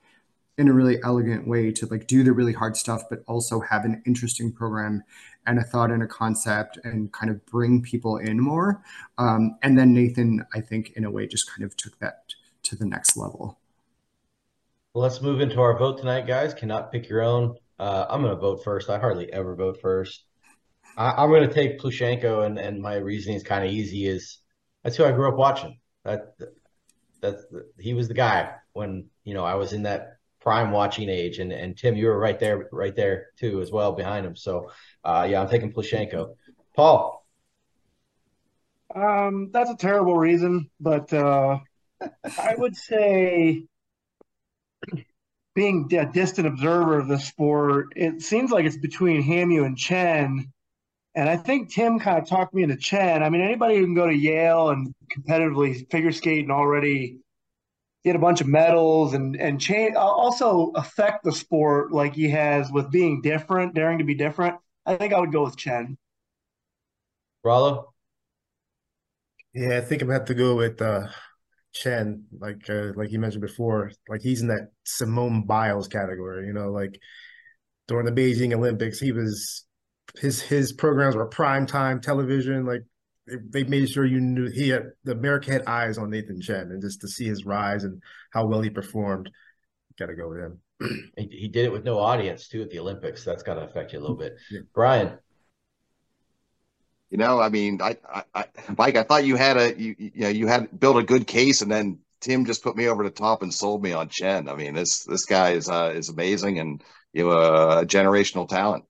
in 0.57 0.69
a 0.69 0.73
really 0.73 1.03
elegant 1.03 1.49
way 1.49 1.73
to 1.73 1.87
like 1.87 2.07
do 2.07 2.23
the 2.23 2.33
really 2.33 2.53
hard 2.53 2.77
stuff, 2.77 3.03
but 3.11 3.25
also 3.27 3.61
have 3.61 3.85
an 3.85 4.03
interesting 4.07 4.53
program 4.53 5.03
and 5.47 5.59
a 5.59 5.65
thought 5.65 5.91
and 5.91 6.03
a 6.03 6.07
concept 6.07 6.79
and 6.85 7.13
kind 7.13 7.31
of 7.31 7.45
bring 7.47 7.83
people 7.83 8.17
in 8.19 8.41
more. 8.41 8.83
Um, 9.19 9.59
and 9.63 9.77
then 9.77 9.93
Nathan, 9.93 10.47
I 10.55 10.61
think, 10.61 10.93
in 10.97 11.05
a 11.05 11.11
way, 11.11 11.27
just 11.27 11.51
kind 11.51 11.65
of 11.65 11.77
took 11.77 11.99
that 11.99 12.35
to 12.63 12.77
the 12.77 12.87
next 12.87 13.17
level. 13.17 13.59
Well, 14.95 15.03
let's 15.03 15.21
move 15.21 15.41
into 15.41 15.61
our 15.61 15.77
vote 15.77 15.99
tonight, 15.99 16.27
guys. 16.27 16.55
Cannot 16.55 16.93
pick 16.93 17.09
your 17.09 17.21
own. 17.21 17.57
Uh, 17.79 18.07
I'm 18.09 18.23
going 18.23 18.35
to 18.35 18.41
vote 18.41 18.63
first. 18.63 18.89
I 18.89 18.99
hardly 18.99 19.31
ever 19.33 19.57
vote 19.57 19.81
first. 19.81 20.25
I, 20.97 21.25
am 21.25 21.31
going 21.31 21.49
to 21.49 21.55
take 21.55 21.81
Plushenko, 21.81 22.47
and, 22.47 22.59
and 22.59 22.81
my 22.81 22.97
reasoning 22.97 23.37
is 23.37 23.43
kind 23.43 23.65
of 23.65 23.71
easy. 23.71 24.07
Is 24.07 24.39
that's 24.83 24.97
who 24.97 25.05
I 25.05 25.13
grew 25.13 25.29
up 25.29 25.37
watching. 25.37 25.79
That 26.05 26.35
that's 27.21 27.45
he 27.79 27.95
was 27.95 28.09
the 28.09 28.15
guy 28.15 28.55
when 28.73 29.07
you 29.25 29.35
know 29.35 29.45
I 29.45 29.55
was 29.55 29.73
in 29.73 29.83
that 29.85 30.19
prime 30.41 30.71
watching 30.71 31.09
age, 31.09 31.39
and 31.39 31.53
and 31.53 31.77
Tim, 31.77 31.97
you 31.97 32.07
were 32.07 32.19
right 32.19 32.39
there, 32.39 32.69
right 32.71 32.95
there 32.95 33.29
too, 33.39 33.61
as 33.61 33.73
well 33.73 33.93
behind 33.93 34.27
him. 34.27 34.37
So, 34.37 34.71
uh, 35.03 35.27
yeah, 35.29 35.41
I'm 35.41 35.49
taking 35.49 35.73
Plushenko. 35.73 36.37
Paul. 36.77 37.27
Um, 38.95 39.51
that's 39.53 39.71
a 39.71 39.77
terrible 39.77 40.17
reason, 40.17 40.71
but 40.79 41.13
uh, 41.13 41.59
I 42.39 42.55
would 42.57 42.77
say, 42.77 43.65
being 45.55 45.89
a 45.93 46.07
distant 46.13 46.47
observer 46.47 46.99
of 46.99 47.09
the 47.09 47.19
sport, 47.19 47.89
it 47.97 48.23
seems 48.23 48.51
like 48.51 48.67
it's 48.67 48.77
between 48.77 49.23
Hanyu 49.23 49.65
and 49.65 49.77
Chen. 49.77 50.53
And 51.15 51.29
I 51.29 51.37
think 51.37 51.73
Tim 51.73 52.01
kind 52.01 52.19
of 52.19 52.29
talked 52.29 52.55
me 52.55 52.65
into 52.65 52.77
Chen. 52.77 53.23
I 53.23 53.31
mean, 53.31 53.41
anybody 53.41 53.77
who 53.77 53.85
can 53.85 53.95
go 53.95 54.07
to 54.07 54.15
Yale 54.15 54.71
and 54.71 54.93
competitively 55.17 55.89
figure 55.91 56.11
skate 56.11 56.43
and 56.43 56.51
already 56.51 57.19
get 58.05 58.17
a 58.17 58.19
bunch 58.19 58.41
of 58.41 58.47
medals 58.47 59.15
and 59.15 59.37
and 59.37 59.61
change 59.61 59.95
also 59.97 60.73
affect 60.75 61.25
the 61.25 61.33
sport 61.33 61.91
like 61.93 62.15
he 62.15 62.29
has 62.31 62.71
with 62.71 62.91
being 62.91 63.23
different, 63.23 63.75
daring 63.75 63.99
to 63.99 64.05
be 64.05 64.15
different. 64.15 64.57
I 64.85 64.97
think 64.97 65.13
I 65.13 65.21
would 65.21 65.33
go 65.33 65.45
with 65.45 65.57
Chen. 65.57 65.97
Rollo? 67.45 67.93
Yeah, 69.55 69.79
I 69.79 69.81
think 69.83 70.03
I'm 70.03 70.09
gonna 70.09 70.19
have 70.19 70.29
to 70.29 70.35
go 70.35 70.57
with 70.57 70.83
uh, 70.83 71.07
Chen. 71.73 72.25
Like 72.39 72.69
uh, 72.69 72.93
like 72.97 73.13
you 73.13 73.21
mentioned 73.21 73.43
before, 73.43 73.93
like 74.09 74.21
he's 74.21 74.43
in 74.43 74.49
that 74.49 74.71
Simone 74.85 75.47
Biles 75.47 75.87
category. 75.87 76.47
You 76.47 76.53
know, 76.53 76.73
like 76.73 76.99
during 77.87 78.07
the 78.07 78.13
Beijing 78.13 78.53
Olympics, 78.53 78.99
he 78.99 79.13
was 79.13 79.65
his 80.19 80.41
his 80.41 80.73
programs 80.73 81.17
were 81.17 81.27
prime 81.27 81.67
time 81.67 82.01
television. 82.01 82.67
Like 82.67 82.85
they 83.27 83.65
made 83.65 83.89
sure 83.89 84.05
you 84.05 84.21
knew 84.21 84.51
he 84.51 84.69
had 84.69 84.91
the 85.05 85.13
America 85.13 85.53
had 85.53 85.65
eyes 85.67 85.99
on 85.99 86.11
Nathan 86.11 86.41
Chen, 86.41 86.71
and 86.71 86.83
just 86.83 87.01
to 87.01 87.09
see 87.09 87.27
his 87.27 87.45
rise 87.45 87.85
and 87.85 88.03
how 88.33 88.47
well 88.47 88.61
he 88.61 88.71
performed, 88.71 89.31
got 89.99 90.07
to 90.07 90.15
go 90.15 90.29
with 90.29 90.39
him. 90.39 90.61
he, 91.17 91.27
he, 91.27 91.49
did 91.49 91.65
it 91.65 91.73
with 91.73 91.85
no 91.85 91.99
audience 91.99 92.49
too 92.49 92.63
at 92.63 92.71
the 92.71 92.79
Olympics. 92.79 93.25
That's 93.25 93.43
got 93.43 93.55
to 93.55 93.63
affect 93.63 93.93
you 93.93 94.01
a 94.01 94.03
little 94.03 94.17
bit. 94.17 94.37
Yeah. 94.51 94.61
Brian. 94.75 95.19
you 97.11 97.17
know, 97.17 97.41
I 97.41 97.49
mean, 97.49 97.81
I, 97.81 97.97
I, 98.13 98.23
I, 98.35 98.45
Mike, 98.77 98.97
I 98.97 99.05
thought 99.05 99.25
you 99.25 99.37
had 99.37 99.57
a, 99.57 99.81
you, 99.81 99.95
you 99.99 100.11
know, 100.17 100.29
you 100.29 100.47
had 100.49 100.79
built 100.79 100.97
a 100.97 101.05
good 101.05 101.27
case, 101.27 101.63
and 101.63 101.71
then 101.71 102.01
Tim 102.21 102.45
just 102.45 102.63
put 102.63 102.77
me 102.77 102.89
over 102.89 103.05
the 103.05 103.11
top 103.11 103.43
and 103.43 103.55
sold 103.55 103.83
me 103.83 103.93
on 103.93 104.09
Chen. 104.09 104.49
I 104.49 104.55
mean, 104.55 104.75
this 104.75 105.05
this 105.05 105.27
guy 105.27 105.53
is 105.53 105.69
uh, 105.69 105.93
is 105.95 106.09
amazing 106.09 106.59
and 106.59 106.83
you 107.13 107.25
know 107.25 107.31
a 107.31 107.87
generational 107.87 108.49
talent. 108.49 108.85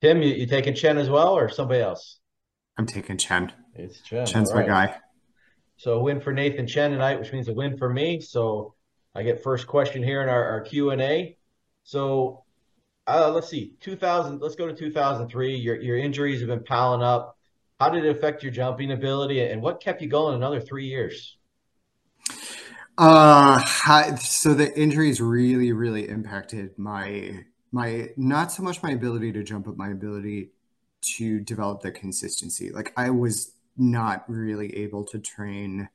Tim, 0.00 0.22
you, 0.22 0.34
you 0.34 0.46
taking 0.46 0.74
Chen 0.74 0.96
as 0.98 1.10
well, 1.10 1.36
or 1.36 1.48
somebody 1.48 1.80
else? 1.80 2.20
I'm 2.76 2.86
taking 2.86 3.16
Chen. 3.16 3.52
It's 3.74 4.00
Chen. 4.00 4.26
Chen's 4.26 4.54
my 4.54 4.64
guy. 4.64 4.96
So 5.76 5.94
a 5.94 6.00
win 6.00 6.20
for 6.20 6.32
Nathan 6.32 6.66
Chen 6.66 6.90
tonight, 6.92 7.18
which 7.18 7.32
means 7.32 7.48
a 7.48 7.54
win 7.54 7.76
for 7.76 7.88
me. 7.88 8.20
So 8.20 8.74
I 9.14 9.22
get 9.22 9.42
first 9.42 9.66
question 9.66 10.02
here 10.02 10.22
in 10.22 10.28
our, 10.28 10.44
our 10.44 10.60
Q 10.60 10.90
and 10.90 11.00
A. 11.00 11.36
So 11.82 12.44
uh, 13.08 13.30
let's 13.32 13.48
see, 13.48 13.74
2000. 13.80 14.40
Let's 14.40 14.54
go 14.54 14.66
to 14.66 14.74
2003. 14.74 15.56
Your 15.56 15.80
your 15.80 15.96
injuries 15.96 16.40
have 16.40 16.48
been 16.48 16.64
piling 16.64 17.02
up. 17.02 17.36
How 17.80 17.90
did 17.90 18.04
it 18.04 18.16
affect 18.16 18.42
your 18.42 18.52
jumping 18.52 18.92
ability, 18.92 19.40
and 19.40 19.62
what 19.62 19.80
kept 19.80 20.02
you 20.02 20.08
going 20.08 20.34
another 20.34 20.60
three 20.60 20.86
years? 20.86 21.36
Uh, 22.98 23.64
so 24.16 24.54
the 24.54 24.76
injuries 24.76 25.20
really, 25.20 25.70
really 25.70 26.08
impacted 26.08 26.76
my 26.76 27.44
my 27.72 28.10
not 28.16 28.52
so 28.52 28.62
much 28.62 28.82
my 28.82 28.90
ability 28.90 29.32
to 29.32 29.42
jump, 29.42 29.66
but 29.66 29.76
my 29.76 29.88
ability 29.88 30.50
to 31.00 31.40
develop 31.40 31.82
the 31.82 31.90
consistency. 31.90 32.70
Like 32.70 32.92
I 32.96 33.10
was 33.10 33.52
not 33.76 34.24
really 34.28 34.76
able 34.76 35.04
to 35.04 35.18
train 35.18 35.88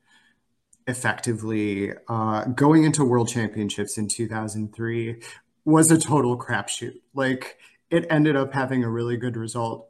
effectively. 0.86 1.92
Uh, 2.08 2.44
going 2.46 2.84
into 2.84 3.04
World 3.04 3.28
Championships 3.28 3.98
in 3.98 4.08
2003 4.08 5.22
was 5.64 5.90
a 5.90 5.98
total 5.98 6.38
crapshoot. 6.38 7.00
Like 7.14 7.58
it 7.90 8.06
ended 8.10 8.36
up 8.36 8.52
having 8.52 8.84
a 8.84 8.90
really 8.90 9.16
good 9.16 9.36
result. 9.36 9.88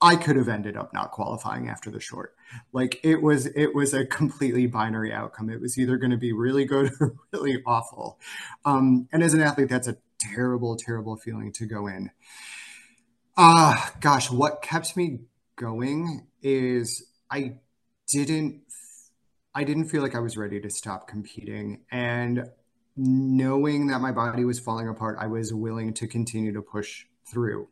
I 0.00 0.14
could 0.14 0.36
have 0.36 0.48
ended 0.48 0.76
up 0.76 0.94
not 0.94 1.10
qualifying 1.10 1.68
after 1.68 1.90
the 1.90 1.98
short. 1.98 2.34
Like 2.72 3.00
it 3.02 3.20
was, 3.20 3.46
it 3.46 3.74
was 3.74 3.94
a 3.94 4.06
completely 4.06 4.66
binary 4.66 5.12
outcome. 5.12 5.50
It 5.50 5.60
was 5.60 5.76
either 5.76 5.96
going 5.96 6.12
to 6.12 6.16
be 6.16 6.32
really 6.32 6.64
good 6.64 6.92
or 7.00 7.14
really 7.32 7.62
awful. 7.66 8.18
Um, 8.64 9.08
and 9.12 9.22
as 9.24 9.34
an 9.34 9.40
athlete, 9.40 9.68
that's 9.68 9.88
a 9.88 9.96
terrible, 10.18 10.76
terrible 10.76 11.16
feeling 11.16 11.52
to 11.52 11.66
go 11.66 11.86
in. 11.86 12.10
Ah, 13.36 13.88
uh, 13.88 13.98
gosh, 14.00 14.30
what 14.30 14.62
kept 14.62 14.96
me 14.96 15.20
going 15.56 16.26
is 16.42 17.06
I 17.30 17.58
didn't 18.08 18.62
I 19.54 19.64
didn't 19.64 19.88
feel 19.88 20.02
like 20.02 20.14
I 20.14 20.20
was 20.20 20.36
ready 20.36 20.60
to 20.60 20.70
stop 20.70 21.08
competing 21.08 21.80
and 21.90 22.50
knowing 22.96 23.86
that 23.88 24.00
my 24.00 24.12
body 24.12 24.44
was 24.44 24.58
falling 24.58 24.88
apart, 24.88 25.16
I 25.20 25.26
was 25.26 25.54
willing 25.54 25.94
to 25.94 26.06
continue 26.06 26.52
to 26.52 26.62
push 26.62 27.06
through. 27.30 27.68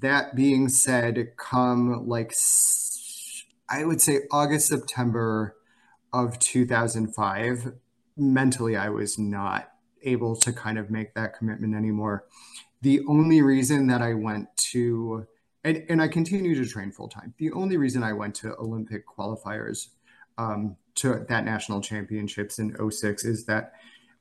That 0.00 0.34
being 0.34 0.68
said, 0.68 1.36
come 1.36 2.08
like 2.08 2.34
I 3.68 3.84
would 3.84 4.00
say 4.00 4.20
August, 4.30 4.68
September 4.68 5.56
of 6.12 6.38
2005, 6.38 7.72
mentally 8.16 8.76
I 8.76 8.88
was 8.88 9.18
not 9.18 9.73
able 10.04 10.36
to 10.36 10.52
kind 10.52 10.78
of 10.78 10.90
make 10.90 11.14
that 11.14 11.36
commitment 11.36 11.74
anymore. 11.74 12.24
The 12.82 13.00
only 13.08 13.42
reason 13.42 13.86
that 13.88 14.02
I 14.02 14.14
went 14.14 14.48
to 14.72 15.26
and, 15.64 15.82
and 15.88 16.02
I 16.02 16.08
continue 16.08 16.54
to 16.54 16.70
train 16.70 16.92
full 16.92 17.08
time. 17.08 17.34
The 17.38 17.50
only 17.52 17.76
reason 17.78 18.02
I 18.02 18.12
went 18.12 18.34
to 18.36 18.54
Olympic 18.56 19.04
qualifiers 19.06 19.88
um, 20.36 20.76
to 20.96 21.24
that 21.28 21.44
national 21.44 21.80
championships 21.80 22.58
in 22.58 22.76
06 22.90 23.24
is 23.24 23.46
that 23.46 23.72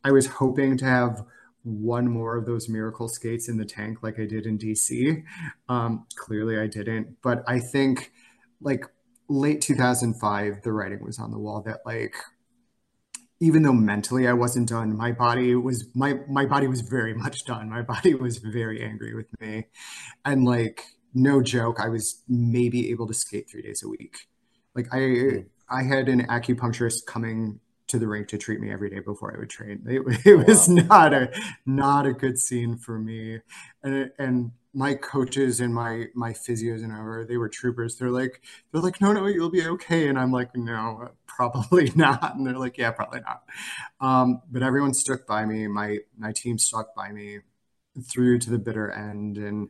I 0.03 0.11
was 0.11 0.25
hoping 0.25 0.77
to 0.77 0.85
have 0.85 1.23
one 1.63 2.07
more 2.07 2.37
of 2.37 2.45
those 2.45 2.67
miracle 2.67 3.07
skates 3.07 3.47
in 3.47 3.57
the 3.57 3.65
tank 3.65 4.03
like 4.03 4.19
I 4.19 4.25
did 4.25 4.45
in 4.45 4.57
DC. 4.57 5.23
Um, 5.69 6.05
clearly, 6.15 6.57
I 6.57 6.67
didn't, 6.67 7.21
but 7.21 7.43
I 7.47 7.59
think 7.59 8.11
like 8.61 8.85
late 9.29 9.61
2005, 9.61 10.61
the 10.61 10.71
writing 10.71 11.03
was 11.03 11.19
on 11.19 11.31
the 11.31 11.39
wall 11.39 11.61
that 11.65 11.79
like 11.85 12.15
even 13.43 13.63
though 13.63 13.73
mentally 13.73 14.25
I 14.25 14.33
wasn't 14.33 14.69
done, 14.69 14.95
my 14.95 15.11
body 15.11 15.53
was 15.55 15.85
my 15.93 16.19
my 16.29 16.45
body 16.45 16.67
was 16.67 16.81
very 16.81 17.13
much 17.25 17.43
done. 17.43 17.69
My 17.69 17.81
body 17.81 18.13
was 18.13 18.37
very 18.37 18.81
angry 18.81 19.13
with 19.13 19.27
me, 19.39 19.67
and 20.23 20.45
like 20.45 20.85
no 21.13 21.41
joke, 21.41 21.79
I 21.79 21.89
was 21.89 22.23
maybe 22.27 22.89
able 22.89 23.07
to 23.07 23.13
skate 23.13 23.49
three 23.49 23.61
days 23.61 23.83
a 23.83 23.89
week. 23.89 24.27
Like 24.75 24.87
I, 24.93 24.99
hmm. 24.99 25.37
I 25.69 25.83
had 25.83 26.09
an 26.09 26.25
acupuncturist 26.27 27.05
coming 27.05 27.59
to 27.87 27.99
the 27.99 28.07
rink 28.07 28.29
to 28.29 28.37
treat 28.37 28.59
me 28.59 28.71
every 28.71 28.89
day 28.89 28.99
before 28.99 29.35
I 29.35 29.39
would 29.39 29.49
train. 29.49 29.83
It, 29.87 30.25
it 30.25 30.47
was 30.47 30.67
wow. 30.69 30.75
not 30.89 31.13
a 31.13 31.31
not 31.65 32.05
a 32.07 32.13
good 32.13 32.39
scene 32.39 32.77
for 32.77 32.97
me, 32.97 33.39
and 33.83 34.11
and 34.17 34.51
my 34.73 34.95
coaches 34.95 35.59
and 35.59 35.73
my 35.73 36.05
my 36.15 36.33
physios 36.33 36.83
and 36.83 36.91
whatever 36.91 37.25
they 37.27 37.37
were 37.37 37.49
troopers. 37.49 37.95
They're 37.95 38.09
like 38.09 38.41
they're 38.71 38.81
like 38.81 38.99
no 39.01 39.13
no 39.13 39.27
you'll 39.27 39.49
be 39.49 39.65
okay, 39.67 40.07
and 40.07 40.17
I'm 40.17 40.31
like 40.31 40.55
no 40.55 41.11
probably 41.27 41.91
not, 41.95 42.35
and 42.35 42.45
they're 42.45 42.57
like 42.57 42.77
yeah 42.77 42.91
probably 42.91 43.21
not. 43.21 43.43
Um, 44.01 44.41
but 44.51 44.63
everyone 44.63 44.93
stuck 44.93 45.27
by 45.27 45.45
me. 45.45 45.67
My 45.67 45.99
my 46.17 46.31
team 46.31 46.57
stuck 46.57 46.95
by 46.95 47.11
me 47.11 47.39
through 48.01 48.39
to 48.39 48.49
the 48.49 48.57
bitter 48.57 48.91
end, 48.91 49.37
and 49.37 49.69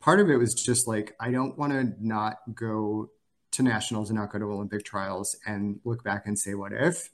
part 0.00 0.20
of 0.20 0.30
it 0.30 0.36
was 0.36 0.54
just 0.54 0.88
like 0.88 1.14
I 1.20 1.30
don't 1.30 1.58
want 1.58 1.72
to 1.72 1.92
not 2.00 2.38
go 2.54 3.10
to 3.52 3.62
nationals 3.62 4.10
and 4.10 4.18
not 4.18 4.32
go 4.32 4.38
to 4.38 4.46
Olympic 4.46 4.84
trials 4.84 5.36
and 5.46 5.78
look 5.84 6.02
back 6.02 6.26
and 6.26 6.36
say 6.36 6.54
what 6.54 6.72
if, 6.72 7.10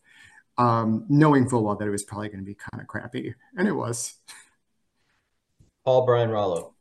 um, 0.58 1.04
knowing 1.08 1.48
full 1.48 1.64
well 1.64 1.76
that 1.76 1.86
it 1.86 1.90
was 1.90 2.04
probably 2.04 2.28
going 2.28 2.40
to 2.40 2.46
be 2.46 2.54
kind 2.54 2.80
of 2.80 2.86
crappy, 2.86 3.34
and 3.56 3.66
it 3.66 3.72
was. 3.72 4.14
Paul 5.84 6.06
Brian 6.06 6.30
Rollo. 6.30 6.74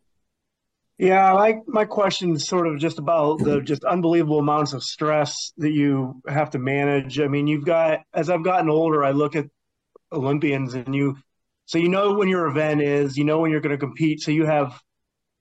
Yeah, 0.99 1.31
my 1.31 1.61
my 1.65 1.85
question 1.85 2.33
is 2.35 2.45
sort 2.45 2.67
of 2.67 2.77
just 2.77 2.99
about 2.99 3.39
the 3.39 3.61
just 3.63 3.85
unbelievable 3.85 4.39
amounts 4.39 4.73
of 4.73 4.83
stress 4.83 5.53
that 5.57 5.71
you 5.71 6.21
have 6.27 6.49
to 6.51 6.59
manage. 6.59 7.21
I 7.21 7.27
mean, 7.29 7.47
you've 7.47 7.65
got 7.65 8.01
as 8.13 8.29
I've 8.29 8.43
gotten 8.43 8.69
older, 8.69 9.05
I 9.05 9.11
look 9.11 9.37
at 9.37 9.45
Olympians 10.11 10.73
and 10.73 10.93
you 10.93 11.17
so 11.67 11.77
you 11.77 11.87
know 11.87 12.15
when 12.15 12.27
your 12.27 12.47
event 12.47 12.81
is, 12.81 13.15
you 13.15 13.23
know 13.23 13.39
when 13.39 13.49
you're 13.49 13.61
going 13.61 13.75
to 13.75 13.77
compete, 13.77 14.19
so 14.19 14.31
you 14.31 14.45
have 14.45 14.77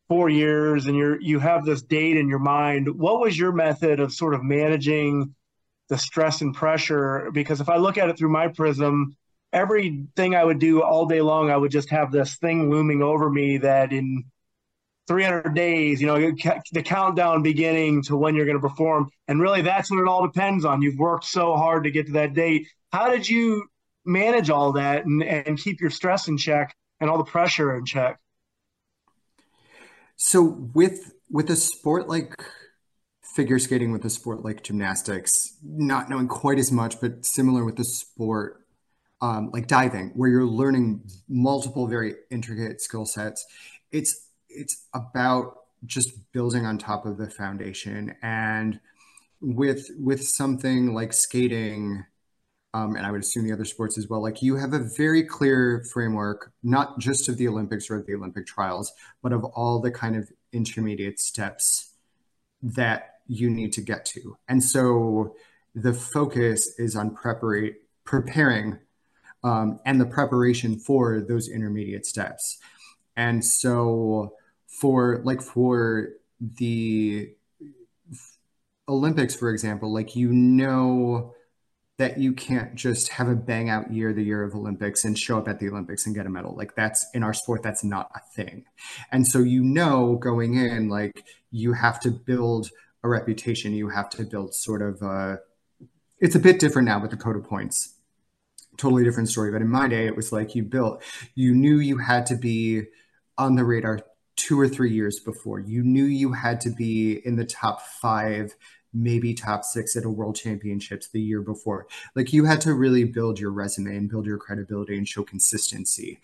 four 0.08 0.28
years 0.28 0.86
and 0.86 0.96
you're 0.96 1.20
you 1.20 1.40
have 1.40 1.64
this 1.64 1.82
date 1.82 2.16
in 2.16 2.28
your 2.28 2.38
mind. 2.38 2.88
What 2.96 3.20
was 3.20 3.36
your 3.36 3.50
method 3.50 3.98
of 3.98 4.12
sort 4.12 4.34
of 4.34 4.44
managing 4.44 5.34
the 5.88 5.98
stress 5.98 6.40
and 6.40 6.54
pressure? 6.54 7.30
Because 7.32 7.60
if 7.60 7.68
i 7.68 7.78
look 7.78 7.98
at 7.98 8.08
it 8.08 8.16
through 8.16 8.30
my 8.32 8.48
prism 8.48 9.16
everything 9.50 10.34
i 10.34 10.44
would 10.44 10.58
do 10.58 10.82
all 10.82 11.06
day 11.06 11.22
long 11.22 11.50
i 11.50 11.56
would 11.56 11.70
just 11.70 11.88
have 11.88 12.12
this 12.12 12.36
thing 12.36 12.70
looming 12.70 13.02
over 13.02 13.30
me 13.30 13.56
that 13.56 13.94
in 13.94 14.24
300 15.08 15.54
days 15.54 16.00
you 16.00 16.06
know 16.06 16.18
the 16.72 16.82
countdown 16.82 17.42
beginning 17.42 18.02
to 18.02 18.16
when 18.16 18.34
you're 18.34 18.46
going 18.46 18.60
to 18.60 18.68
perform. 18.68 19.10
And 19.26 19.40
really 19.40 19.62
that's 19.62 19.90
what 19.90 20.00
it 20.00 20.06
all 20.06 20.26
depends 20.26 20.64
on. 20.64 20.82
You've 20.82 20.98
worked 20.98 21.24
so 21.24 21.56
hard 21.56 21.84
to 21.84 21.90
get 21.90 22.06
to 22.06 22.12
that 22.12 22.34
date. 22.34 22.68
How 22.92 23.10
did 23.10 23.28
you 23.28 23.66
manage 24.04 24.50
all 24.50 24.72
that 24.72 25.04
and, 25.04 25.22
and 25.22 25.58
keep 25.58 25.80
your 25.80 25.90
stress 25.90 26.28
in 26.28 26.38
check 26.38 26.74
and 27.00 27.10
all 27.10 27.18
the 27.18 27.24
pressure 27.24 27.76
in 27.76 27.84
check? 27.84 28.18
So 30.16 30.42
with 30.74 31.12
with 31.30 31.50
a 31.50 31.56
sport 31.56 32.08
like 32.08 32.34
figure 33.22 33.58
skating, 33.58 33.92
with 33.92 34.04
a 34.04 34.10
sport 34.10 34.44
like 34.44 34.64
gymnastics, 34.64 35.56
not 35.62 36.10
knowing 36.10 36.26
quite 36.26 36.58
as 36.58 36.72
much, 36.72 37.00
but 37.00 37.24
similar 37.24 37.64
with 37.64 37.76
the 37.76 37.84
sport 37.84 38.64
um, 39.20 39.50
like 39.52 39.66
diving, 39.66 40.10
where 40.14 40.28
you're 40.28 40.44
learning 40.44 41.02
multiple 41.28 41.86
very 41.86 42.14
intricate 42.30 42.80
skill 42.80 43.06
sets. 43.06 43.44
It's 43.92 44.27
it's 44.48 44.86
about 44.94 45.54
just 45.84 46.32
building 46.32 46.66
on 46.66 46.78
top 46.78 47.06
of 47.06 47.18
the 47.18 47.30
foundation 47.30 48.14
and 48.22 48.80
with 49.40 49.88
with 49.98 50.22
something 50.24 50.92
like 50.92 51.12
skating 51.12 52.04
um, 52.74 52.96
and 52.96 53.06
I 53.06 53.10
would 53.10 53.22
assume 53.22 53.46
the 53.46 53.52
other 53.52 53.64
sports 53.64 53.96
as 53.96 54.08
well, 54.08 54.22
like 54.22 54.42
you 54.42 54.56
have 54.56 54.74
a 54.74 54.88
very 54.96 55.22
clear 55.22 55.84
framework, 55.90 56.52
not 56.62 56.98
just 56.98 57.28
of 57.28 57.38
the 57.38 57.48
Olympics 57.48 57.90
or 57.90 58.02
the 58.02 58.14
Olympic 58.14 58.46
trials, 58.46 58.92
but 59.22 59.32
of 59.32 59.42
all 59.44 59.80
the 59.80 59.90
kind 59.90 60.16
of 60.16 60.30
intermediate 60.52 61.18
steps 61.18 61.94
that 62.62 63.20
you 63.26 63.48
need 63.48 63.72
to 63.72 63.80
get 63.80 64.04
to. 64.04 64.36
And 64.48 64.62
so 64.62 65.34
the 65.74 65.94
focus 65.94 66.74
is 66.78 66.94
on 66.94 67.14
preparate, 67.14 67.82
preparing 68.04 68.78
um, 69.44 69.80
and 69.86 70.00
the 70.00 70.06
preparation 70.06 70.78
for 70.78 71.20
those 71.20 71.48
intermediate 71.48 72.04
steps. 72.04 72.58
And 73.18 73.44
so 73.44 74.34
for 74.68 75.20
like 75.24 75.42
for 75.42 76.10
the 76.40 77.34
Olympics, 78.88 79.34
for 79.34 79.50
example, 79.50 79.92
like 79.92 80.14
you 80.14 80.32
know 80.32 81.34
that 81.98 82.18
you 82.18 82.32
can't 82.32 82.76
just 82.76 83.08
have 83.08 83.28
a 83.28 83.34
bang 83.34 83.68
out 83.68 83.92
year 83.92 84.12
the 84.12 84.22
year 84.22 84.44
of 84.44 84.54
olympics 84.54 85.04
and 85.04 85.18
show 85.18 85.36
up 85.36 85.48
at 85.48 85.58
the 85.58 85.68
olympics 85.68 86.06
and 86.06 86.14
get 86.14 86.26
a 86.26 86.28
medal. 86.28 86.54
Like 86.56 86.76
that's 86.76 87.04
in 87.12 87.24
our 87.24 87.34
sport 87.34 87.64
that's 87.64 87.82
not 87.82 88.08
a 88.14 88.20
thing. 88.36 88.64
And 89.10 89.26
so 89.26 89.40
you 89.40 89.64
know 89.64 90.14
going 90.14 90.54
in 90.54 90.88
like 90.88 91.24
you 91.50 91.72
have 91.72 91.98
to 92.00 92.12
build 92.12 92.70
a 93.02 93.08
reputation. 93.08 93.74
You 93.74 93.88
have 93.88 94.10
to 94.10 94.22
build 94.22 94.54
sort 94.54 94.80
of 94.80 95.02
a, 95.02 95.40
it's 96.20 96.36
a 96.36 96.40
bit 96.40 96.60
different 96.60 96.86
now 96.86 97.02
with 97.02 97.10
the 97.10 97.16
code 97.16 97.34
of 97.34 97.42
points. 97.42 97.94
Totally 98.76 99.02
different 99.02 99.28
story. 99.28 99.50
But 99.50 99.60
in 99.60 99.68
my 99.68 99.88
day 99.88 100.06
it 100.06 100.14
was 100.14 100.30
like 100.30 100.54
you 100.54 100.62
built 100.62 101.02
you 101.34 101.52
knew 101.52 101.80
you 101.80 101.98
had 101.98 102.26
to 102.26 102.36
be 102.36 102.84
on 103.38 103.54
the 103.54 103.64
radar 103.64 104.00
two 104.36 104.58
or 104.58 104.68
three 104.68 104.92
years 104.92 105.18
before. 105.20 105.60
You 105.60 105.82
knew 105.82 106.04
you 106.04 106.32
had 106.32 106.60
to 106.62 106.70
be 106.70 107.20
in 107.24 107.36
the 107.36 107.44
top 107.44 107.82
five, 107.82 108.54
maybe 108.94 109.34
top 109.34 109.64
six 109.64 109.96
at 109.96 110.04
a 110.04 110.10
world 110.10 110.36
championships 110.36 111.08
the 111.08 111.20
year 111.20 111.42
before. 111.42 111.86
Like 112.14 112.32
you 112.32 112.44
had 112.44 112.60
to 112.62 112.74
really 112.74 113.04
build 113.04 113.40
your 113.40 113.50
resume 113.50 113.96
and 113.96 114.08
build 114.08 114.26
your 114.26 114.38
credibility 114.38 114.96
and 114.96 115.08
show 115.08 115.24
consistency. 115.24 116.20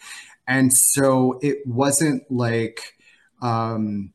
And 0.46 0.72
so 0.72 1.38
it 1.42 1.66
wasn't 1.66 2.30
like, 2.30 2.94
um, 3.42 4.12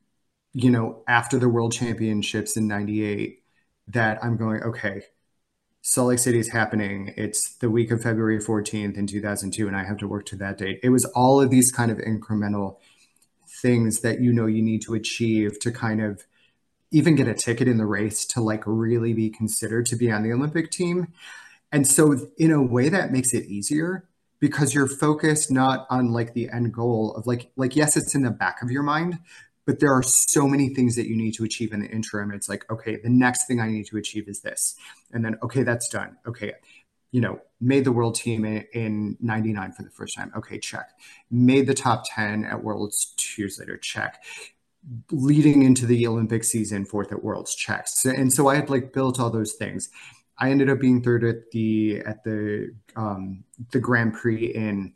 you 0.53 0.69
know, 0.71 1.03
after 1.07 1.37
the 1.37 1.49
world 1.49 1.73
championships 1.73 2.55
in 2.57 2.67
98 2.67 3.43
that 3.89 4.23
I'm 4.23 4.37
going, 4.37 4.63
okay, 4.63 5.03
Salt 5.81 6.09
Lake 6.09 6.19
City 6.19 6.39
is 6.39 6.49
happening. 6.49 7.13
It's 7.15 7.55
the 7.55 7.69
week 7.69 7.91
of 7.91 8.03
February 8.03 8.39
14th 8.39 8.97
in 8.97 9.07
2002, 9.07 9.67
and 9.67 9.75
I 9.75 9.83
have 9.85 9.97
to 9.97 10.07
work 10.07 10.25
to 10.27 10.35
that 10.37 10.57
date. 10.57 10.79
It 10.83 10.89
was 10.89 11.05
all 11.05 11.41
of 11.41 11.49
these 11.49 11.71
kind 11.71 11.89
of 11.89 11.97
incremental 11.97 12.77
things 13.61 14.01
that 14.01 14.21
you 14.21 14.33
know 14.33 14.45
you 14.45 14.61
need 14.61 14.81
to 14.83 14.93
achieve 14.93 15.59
to 15.59 15.71
kind 15.71 16.01
of 16.01 16.25
even 16.91 17.15
get 17.15 17.27
a 17.27 17.33
ticket 17.33 17.67
in 17.67 17.77
the 17.77 17.85
race 17.85 18.25
to 18.25 18.41
like 18.41 18.63
really 18.65 19.13
be 19.13 19.29
considered 19.29 19.85
to 19.87 19.95
be 19.95 20.11
on 20.11 20.23
the 20.23 20.33
Olympic 20.33 20.71
team. 20.71 21.07
And 21.71 21.85
so, 21.85 22.15
in 22.37 22.51
a 22.51 22.61
way, 22.61 22.89
that 22.89 23.11
makes 23.11 23.33
it 23.33 23.45
easier 23.45 24.09
because 24.39 24.73
you're 24.73 24.87
focused 24.87 25.51
not 25.51 25.85
on 25.89 26.11
like 26.11 26.33
the 26.33 26.49
end 26.49 26.73
goal 26.73 27.13
of 27.15 27.27
like, 27.27 27.51
like, 27.55 27.75
yes, 27.75 27.95
it's 27.95 28.15
in 28.15 28.23
the 28.23 28.31
back 28.31 28.63
of 28.63 28.71
your 28.71 28.81
mind, 28.83 29.19
but 29.65 29.79
there 29.79 29.93
are 29.93 30.01
so 30.01 30.47
many 30.47 30.69
things 30.69 30.95
that 30.95 31.07
you 31.07 31.15
need 31.15 31.33
to 31.33 31.43
achieve 31.43 31.73
in 31.73 31.81
the 31.81 31.87
interim. 31.87 32.31
It's 32.31 32.49
like, 32.49 32.69
okay, 32.71 32.95
the 32.95 33.09
next 33.09 33.45
thing 33.45 33.59
I 33.59 33.67
need 33.67 33.85
to 33.87 33.97
achieve 33.97 34.27
is 34.27 34.41
this. 34.41 34.75
And 35.11 35.23
then, 35.23 35.37
okay, 35.43 35.61
that's 35.61 35.87
done. 35.89 36.17
Okay, 36.25 36.53
you 37.11 37.21
know, 37.21 37.39
made 37.59 37.85
the 37.85 37.91
world 37.91 38.15
team 38.15 38.45
in, 38.45 38.65
in 38.73 39.17
99 39.19 39.71
for 39.73 39.83
the 39.83 39.89
first 39.89 40.15
time. 40.15 40.31
Okay, 40.35 40.59
check. 40.59 40.89
Made 41.31 41.67
the 41.67 41.73
top 41.73 42.03
10 42.15 42.45
at 42.45 42.63
Worlds 42.63 43.13
two 43.17 43.43
years 43.43 43.59
later. 43.59 43.77
Check. 43.77 44.23
Leading 45.11 45.63
into 45.63 45.85
the 45.85 46.07
Olympic 46.07 46.43
season, 46.43 46.85
fourth 46.85 47.11
at 47.11 47.23
Worlds. 47.23 47.55
Check. 47.55 47.87
So, 47.87 48.11
and 48.11 48.31
so 48.31 48.47
I 48.47 48.55
had 48.55 48.69
like 48.69 48.93
built 48.93 49.19
all 49.19 49.29
those 49.29 49.53
things. 49.53 49.89
I 50.37 50.51
ended 50.51 50.69
up 50.69 50.79
being 50.79 51.03
third 51.03 51.23
at 51.25 51.51
the 51.51 52.01
at 52.05 52.23
the 52.23 52.73
um, 52.95 53.43
the 53.71 53.79
Grand 53.79 54.13
Prix 54.13 54.45
in 54.45 54.93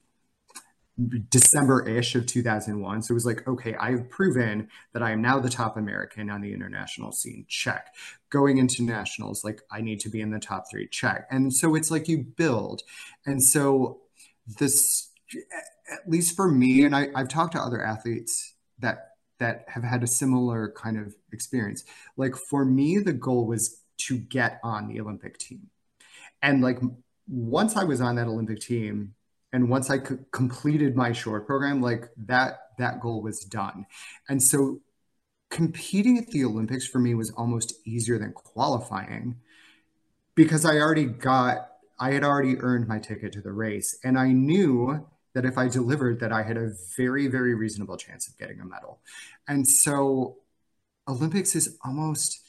December-ish 1.30 2.14
of 2.16 2.28
2001. 2.28 3.02
So 3.02 3.12
it 3.12 3.16
was 3.16 3.26
like, 3.26 3.48
okay, 3.48 3.76
I've 3.76 4.10
proven 4.10 4.68
that 4.94 5.02
I 5.02 5.12
am 5.12 5.22
now 5.22 5.40
the 5.40 5.50
top 5.50 5.76
American 5.76 6.30
on 6.30 6.42
the 6.42 6.54
international 6.54 7.12
scene. 7.12 7.46
Check. 7.48 7.88
Going 8.30 8.58
into 8.58 8.84
nationals, 8.84 9.44
like 9.44 9.62
I 9.72 9.82
need 9.82 10.00
to 10.02 10.10
be 10.10 10.22
in 10.22 10.32
the 10.32 10.40
top 10.40 10.66
three. 10.70 10.88
Check. 10.88 11.28
And 11.32 11.54
so 11.54 11.76
it's 11.76 11.90
like 11.90 12.08
you 12.08 12.20
build. 12.20 12.84
And 13.26 13.44
so 13.44 14.02
this, 14.60 15.12
at 15.92 16.08
least 16.08 16.36
for 16.36 16.50
me, 16.50 16.84
and 16.84 16.96
I, 16.96 17.10
I've 17.16 17.30
talked 17.30 17.54
to 17.54 17.60
other 17.60 17.84
athletes 17.84 18.54
that 18.80 19.10
that 19.40 19.66
have 19.68 19.84
had 19.84 20.04
a 20.04 20.08
similar 20.08 20.72
kind 20.72 20.98
of 20.98 21.16
experience. 21.32 21.84
Like 22.16 22.36
for 22.50 22.64
me, 22.64 23.00
the 23.00 23.14
goal 23.14 23.46
was 23.46 23.82
to 23.98 24.18
get 24.18 24.60
on 24.64 24.88
the 24.88 25.02
Olympic 25.02 25.38
team. 25.38 25.70
And 26.42 26.62
like 26.62 26.80
once 27.28 27.76
I 27.76 27.84
was 27.84 28.00
on 28.00 28.16
that 28.16 28.28
Olympic 28.28 28.60
team, 28.60 29.16
and 29.54 29.70
once 29.70 29.92
I 29.92 30.00
c- 30.00 30.16
completed 30.32 30.96
my 30.96 31.12
short 31.14 31.46
program, 31.46 31.82
like 31.82 32.10
that 32.26 32.72
that 32.80 33.00
goal 33.00 33.22
was 33.22 33.42
done. 33.42 33.86
And 34.28 34.42
so 34.42 34.82
competing 35.52 36.18
at 36.18 36.28
the 36.28 36.44
Olympics 36.44 36.88
for 36.88 36.98
me 36.98 37.14
was 37.14 37.30
almost 37.38 37.76
easier 37.86 38.18
than 38.18 38.34
qualifying 38.34 39.36
because 40.34 40.66
I 40.66 40.78
already 40.78 41.06
got 41.06 41.70
I 42.00 42.14
had 42.14 42.24
already 42.24 42.58
earned 42.58 42.88
my 42.88 42.98
ticket 42.98 43.32
to 43.34 43.42
the 43.42 43.52
race 43.52 43.98
and 44.04 44.18
I 44.18 44.30
knew 44.32 45.08
that 45.36 45.46
if 45.46 45.58
I 45.58 45.68
delivered 45.68 46.20
that 46.20 46.32
I 46.32 46.42
had 46.42 46.58
a 46.58 46.72
very 46.98 47.28
very 47.28 47.54
reasonable 47.54 47.98
chance 47.98 48.28
of 48.28 48.38
getting 48.40 48.60
a 48.60 48.66
medal. 48.66 49.00
And 49.48 49.68
so 49.68 50.38
Olympics 51.08 51.56
is 51.56 51.78
almost 51.86 52.42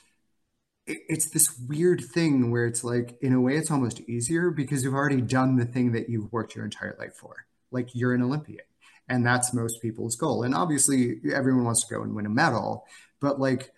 it's 0.86 1.30
this 1.30 1.58
weird 1.66 2.02
thing 2.02 2.50
where 2.50 2.66
it's 2.66 2.84
like 2.84 3.16
in 3.22 3.32
a 3.32 3.40
way 3.40 3.56
it's 3.56 3.70
almost 3.70 4.00
easier 4.00 4.50
because 4.50 4.84
you've 4.84 4.94
already 4.94 5.20
done 5.20 5.56
the 5.56 5.64
thing 5.64 5.92
that 5.92 6.08
you've 6.08 6.30
worked 6.32 6.54
your 6.54 6.64
entire 6.64 6.94
life 6.98 7.14
for. 7.14 7.46
Like 7.70 7.94
you're 7.94 8.12
an 8.12 8.22
olympian 8.22 8.64
and 9.08 9.24
that's 9.24 9.54
most 9.54 9.80
people's 9.80 10.16
goal. 10.16 10.42
And 10.42 10.54
obviously 10.54 11.20
everyone 11.32 11.64
wants 11.64 11.86
to 11.86 11.94
go 11.94 12.02
and 12.02 12.14
win 12.14 12.26
a 12.26 12.30
medal 12.30 12.84
but 13.20 13.40
like 13.40 13.72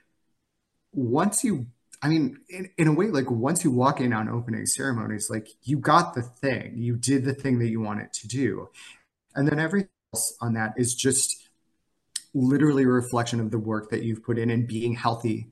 once 0.92 1.44
you 1.44 1.66
i 2.02 2.08
mean 2.08 2.38
in, 2.48 2.68
in 2.78 2.88
a 2.88 2.92
way 2.92 3.06
like 3.06 3.30
once 3.30 3.62
you 3.62 3.70
walk 3.70 4.00
in 4.00 4.12
on 4.12 4.28
opening 4.28 4.66
ceremonies 4.66 5.28
like 5.30 5.48
you 5.62 5.78
got 5.78 6.14
the 6.14 6.22
thing. 6.22 6.74
You 6.76 6.96
did 6.96 7.24
the 7.24 7.34
thing 7.34 7.58
that 7.60 7.68
you 7.68 7.80
wanted 7.80 8.12
to 8.14 8.28
do. 8.28 8.68
And 9.34 9.46
then 9.46 9.60
everything 9.60 9.90
else 10.12 10.36
on 10.40 10.54
that 10.54 10.74
is 10.76 10.94
just 10.94 11.48
literally 12.34 12.82
a 12.82 12.88
reflection 12.88 13.40
of 13.40 13.50
the 13.50 13.58
work 13.58 13.90
that 13.90 14.02
you've 14.02 14.24
put 14.24 14.38
in 14.38 14.50
and 14.50 14.66
being 14.66 14.94
healthy 14.94 15.48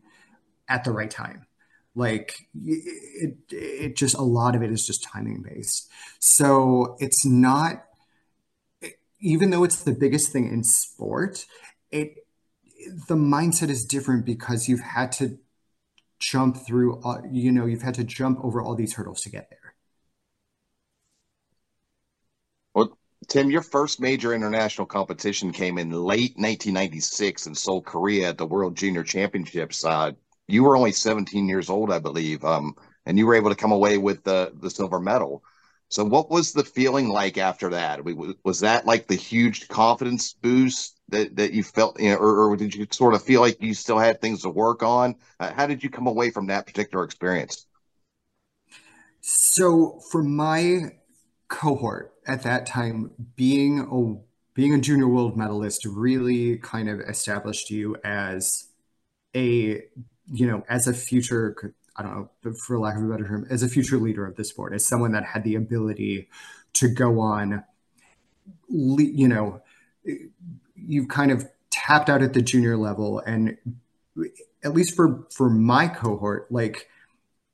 at 0.68 0.84
the 0.84 0.92
right 0.92 1.10
time. 1.10 1.46
Like 1.94 2.48
it, 2.54 3.36
it 3.50 3.96
just 3.96 4.16
a 4.16 4.22
lot 4.22 4.56
of 4.56 4.62
it 4.62 4.72
is 4.72 4.86
just 4.86 5.04
timing 5.04 5.42
based. 5.42 5.88
So 6.18 6.96
it's 6.98 7.24
not 7.24 7.84
even 9.20 9.50
though 9.50 9.64
it's 9.64 9.82
the 9.82 9.92
biggest 9.92 10.32
thing 10.32 10.48
in 10.52 10.62
sport 10.62 11.46
it 11.90 12.26
the 13.08 13.14
mindset 13.14 13.70
is 13.70 13.84
different 13.84 14.26
because 14.26 14.68
you've 14.68 14.80
had 14.80 15.12
to 15.12 15.38
jump 16.18 16.58
through 16.66 17.00
you 17.30 17.50
know 17.52 17.66
you've 17.66 17.82
had 17.82 17.94
to 17.94 18.04
jump 18.04 18.44
over 18.44 18.60
all 18.60 18.74
these 18.74 18.94
hurdles 18.94 19.22
to 19.22 19.30
get 19.30 19.48
there. 19.50 19.74
Well 22.74 22.98
tim 23.28 23.50
your 23.50 23.62
first 23.62 24.00
major 24.00 24.34
international 24.34 24.86
competition 24.86 25.52
came 25.52 25.78
in 25.78 25.90
late 25.90 26.36
1996 26.36 27.46
in 27.46 27.54
seoul 27.54 27.80
korea 27.80 28.30
at 28.30 28.38
the 28.38 28.46
world 28.46 28.76
junior 28.76 29.02
championships 29.02 29.84
uh, 29.84 30.12
you 30.46 30.64
were 30.64 30.76
only 30.76 30.92
17 30.92 31.48
years 31.48 31.70
old, 31.70 31.90
I 31.90 31.98
believe, 31.98 32.44
um, 32.44 32.74
and 33.06 33.18
you 33.18 33.26
were 33.26 33.34
able 33.34 33.50
to 33.50 33.56
come 33.56 33.72
away 33.72 33.98
with 33.98 34.24
the 34.24 34.52
the 34.54 34.70
silver 34.70 35.00
medal. 35.00 35.42
So, 35.88 36.04
what 36.04 36.30
was 36.30 36.52
the 36.52 36.64
feeling 36.64 37.08
like 37.08 37.38
after 37.38 37.70
that? 37.70 38.00
Was 38.44 38.60
that 38.60 38.86
like 38.86 39.06
the 39.06 39.14
huge 39.14 39.68
confidence 39.68 40.32
boost 40.32 40.98
that, 41.10 41.36
that 41.36 41.52
you 41.52 41.62
felt, 41.62 42.00
you 42.00 42.10
know, 42.10 42.16
or, 42.16 42.50
or 42.50 42.56
did 42.56 42.74
you 42.74 42.86
sort 42.90 43.14
of 43.14 43.22
feel 43.22 43.40
like 43.40 43.62
you 43.62 43.74
still 43.74 43.98
had 43.98 44.20
things 44.20 44.42
to 44.42 44.50
work 44.50 44.82
on? 44.82 45.16
Uh, 45.38 45.52
how 45.52 45.66
did 45.66 45.82
you 45.84 45.90
come 45.90 46.06
away 46.06 46.30
from 46.30 46.46
that 46.46 46.66
particular 46.66 47.04
experience? 47.04 47.66
So, 49.20 50.00
for 50.10 50.22
my 50.22 50.96
cohort 51.48 52.12
at 52.26 52.42
that 52.42 52.66
time, 52.66 53.12
being 53.36 53.80
a 53.80 54.24
being 54.54 54.74
a 54.74 54.80
junior 54.80 55.08
world 55.08 55.36
medalist 55.36 55.84
really 55.84 56.58
kind 56.58 56.88
of 56.88 57.00
established 57.00 57.70
you 57.70 57.96
as 58.04 58.68
a 59.34 59.82
you 60.32 60.46
know, 60.46 60.64
as 60.68 60.86
a 60.86 60.94
future, 60.94 61.74
I 61.96 62.02
don't 62.02 62.28
know, 62.44 62.52
for 62.54 62.78
lack 62.78 62.96
of 62.96 63.04
a 63.04 63.06
better 63.06 63.26
term, 63.26 63.46
as 63.50 63.62
a 63.62 63.68
future 63.68 63.98
leader 63.98 64.26
of 64.26 64.36
the 64.36 64.44
sport, 64.44 64.74
as 64.74 64.86
someone 64.86 65.12
that 65.12 65.24
had 65.24 65.44
the 65.44 65.54
ability 65.54 66.28
to 66.74 66.88
go 66.88 67.20
on, 67.20 67.64
you 68.68 69.28
know, 69.28 69.62
you've 70.74 71.08
kind 71.08 71.30
of 71.30 71.46
tapped 71.70 72.08
out 72.08 72.22
at 72.22 72.32
the 72.32 72.42
junior 72.42 72.76
level, 72.76 73.20
and 73.20 73.56
at 74.62 74.72
least 74.72 74.94
for 74.94 75.26
for 75.30 75.50
my 75.50 75.88
cohort, 75.88 76.50
like 76.50 76.88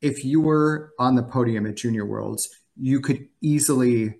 if 0.00 0.24
you 0.24 0.40
were 0.40 0.92
on 0.98 1.14
the 1.14 1.22
podium 1.22 1.66
at 1.66 1.76
Junior 1.76 2.06
Worlds, 2.06 2.48
you 2.76 3.00
could 3.00 3.28
easily 3.40 4.14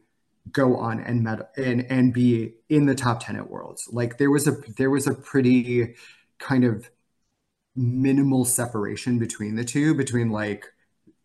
go 0.53 0.77
on 0.77 1.01
and 1.01 1.23
med- 1.23 1.47
and 1.57 1.87
and 1.91 2.13
be 2.13 2.55
in 2.69 2.87
the 2.87 2.95
top 2.95 3.25
10 3.25 3.37
at 3.37 3.51
worlds. 3.51 3.89
Like 3.93 4.19
there 4.19 4.31
was 4.31 4.47
a 4.47 4.57
there 4.77 4.91
was 4.91 5.07
a 5.07 5.15
pretty 5.15 5.95
kind 6.39 6.65
of 6.65 6.91
minimal 7.81 8.45
separation 8.45 9.19
between 9.19 9.55
the 9.55 9.65
two, 9.65 9.95
between 9.95 10.31
like 10.31 10.67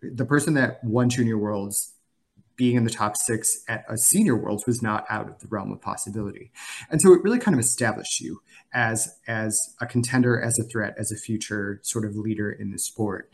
the 0.01 0.25
person 0.25 0.53
that 0.55 0.83
won 0.83 1.09
junior 1.09 1.37
worlds 1.37 1.93
being 2.55 2.77
in 2.77 2.85
the 2.85 2.89
top 2.89 3.17
six 3.17 3.63
at 3.67 3.83
a 3.89 3.97
senior 3.97 4.35
worlds 4.35 4.65
was 4.65 4.81
not 4.81 5.05
out 5.09 5.27
of 5.27 5.39
the 5.39 5.47
realm 5.47 5.71
of 5.71 5.81
possibility. 5.81 6.51
And 6.89 7.01
so 7.01 7.13
it 7.13 7.21
really 7.21 7.39
kind 7.39 7.53
of 7.53 7.59
established 7.59 8.21
you 8.21 8.41
as 8.73 9.13
as 9.27 9.59
a 9.81 9.85
contender, 9.85 10.39
as 10.39 10.57
a 10.59 10.63
threat, 10.63 10.95
as 10.97 11.11
a 11.11 11.17
future 11.17 11.81
sort 11.83 12.05
of 12.05 12.15
leader 12.15 12.51
in 12.51 12.71
the 12.71 12.79
sport. 12.79 13.29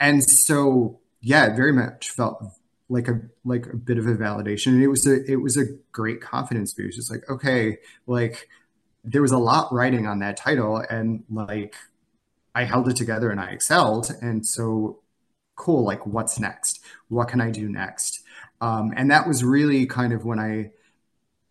And 0.00 0.24
so 0.24 0.98
yeah, 1.20 1.46
it 1.46 1.56
very 1.56 1.72
much 1.72 2.10
felt 2.10 2.42
like 2.88 3.08
a 3.08 3.20
like 3.44 3.66
a 3.66 3.76
bit 3.76 3.98
of 3.98 4.06
a 4.06 4.14
validation. 4.14 4.68
And 4.68 4.82
it 4.82 4.88
was 4.88 5.06
a 5.06 5.24
it 5.30 5.36
was 5.36 5.56
a 5.56 5.66
great 5.92 6.20
confidence 6.20 6.74
boost. 6.74 6.98
It's 6.98 7.10
like, 7.10 7.28
okay, 7.30 7.78
like 8.06 8.48
there 9.04 9.22
was 9.22 9.32
a 9.32 9.38
lot 9.38 9.72
riding 9.72 10.06
on 10.06 10.18
that 10.18 10.36
title 10.36 10.82
and 10.90 11.22
like 11.30 11.76
I 12.56 12.64
held 12.64 12.88
it 12.88 12.96
together 12.96 13.30
and 13.30 13.38
I 13.38 13.50
excelled. 13.50 14.10
And 14.22 14.44
so 14.46 15.00
cool, 15.56 15.84
like 15.84 16.06
what's 16.06 16.40
next? 16.40 16.80
What 17.08 17.28
can 17.28 17.38
I 17.38 17.50
do 17.50 17.68
next? 17.68 18.22
Um, 18.62 18.94
and 18.96 19.10
that 19.10 19.28
was 19.28 19.44
really 19.44 19.84
kind 19.84 20.14
of 20.14 20.24
when 20.24 20.40
I 20.40 20.70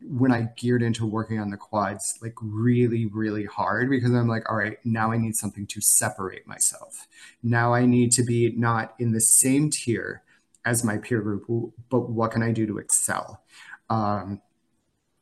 when 0.01 0.31
I 0.31 0.49
geared 0.57 0.83
into 0.83 1.05
working 1.05 1.39
on 1.39 1.51
the 1.51 1.57
quads, 1.57 2.17
like 2.21 2.33
really, 2.41 3.05
really 3.05 3.45
hard 3.45 3.89
because 3.89 4.11
I'm 4.11 4.27
like, 4.27 4.49
all 4.49 4.57
right, 4.57 4.77
now 4.83 5.11
I 5.11 5.17
need 5.17 5.35
something 5.35 5.67
to 5.67 5.81
separate 5.81 6.45
myself. 6.47 7.07
Now 7.41 7.73
I 7.73 7.85
need 7.85 8.11
to 8.13 8.23
be 8.23 8.51
not 8.55 8.93
in 8.99 9.13
the 9.13 9.21
same 9.21 9.69
tier 9.69 10.23
as 10.65 10.83
my 10.83 10.97
peer 10.97 11.21
group, 11.21 11.45
but 11.89 12.09
what 12.09 12.31
can 12.31 12.41
I 12.41 12.51
do 12.51 12.65
to 12.65 12.79
excel? 12.79 13.43
Um, 13.89 14.41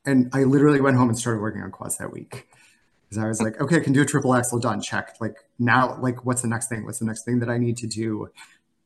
and 0.06 0.30
I 0.34 0.44
literally 0.44 0.82
went 0.82 0.98
home 0.98 1.10
and 1.10 1.20
started 1.20 1.42
working 1.42 1.62
on 1.62 1.72
quads 1.72 1.98
that 1.98 2.12
week. 2.12 2.48
Because 3.14 3.24
I 3.24 3.28
was 3.28 3.42
like, 3.42 3.62
okay, 3.62 3.78
I 3.78 3.80
can 3.80 3.94
do 3.94 4.02
a 4.02 4.06
triple 4.06 4.34
axel 4.34 4.60
done, 4.60 4.82
check. 4.82 5.16
Like 5.20 5.38
now, 5.60 5.98
like 6.02 6.26
what's 6.26 6.42
the 6.42 6.48
next 6.48 6.68
thing? 6.68 6.86
What's 6.86 7.00
the 7.00 7.06
next 7.06 7.26
thing 7.26 7.40
that 7.40 7.50
I 7.50 7.58
need 7.58 7.78
to 7.78 7.88
do 7.88 8.30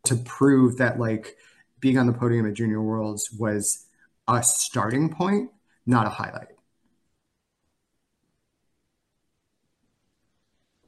to 0.04 0.16
prove 0.18 0.78
that 0.78 1.00
like 1.00 1.38
being 1.80 1.98
on 1.98 2.08
the 2.08 2.14
podium 2.14 2.46
at 2.46 2.54
Junior 2.54 2.82
Worlds 2.82 3.32
was 3.32 3.86
a 4.28 4.44
starting 4.44 5.14
point, 5.14 5.52
not 5.86 6.08
a 6.08 6.10
highlight. 6.10 6.48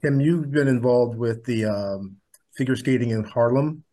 Tim, 0.02 0.20
you've 0.20 0.52
been 0.52 0.68
involved 0.68 1.18
with 1.18 1.46
the 1.46 1.66
um, 1.66 2.18
figure 2.56 2.76
skating 2.76 3.12
in 3.12 3.24
Harlem, 3.24 3.84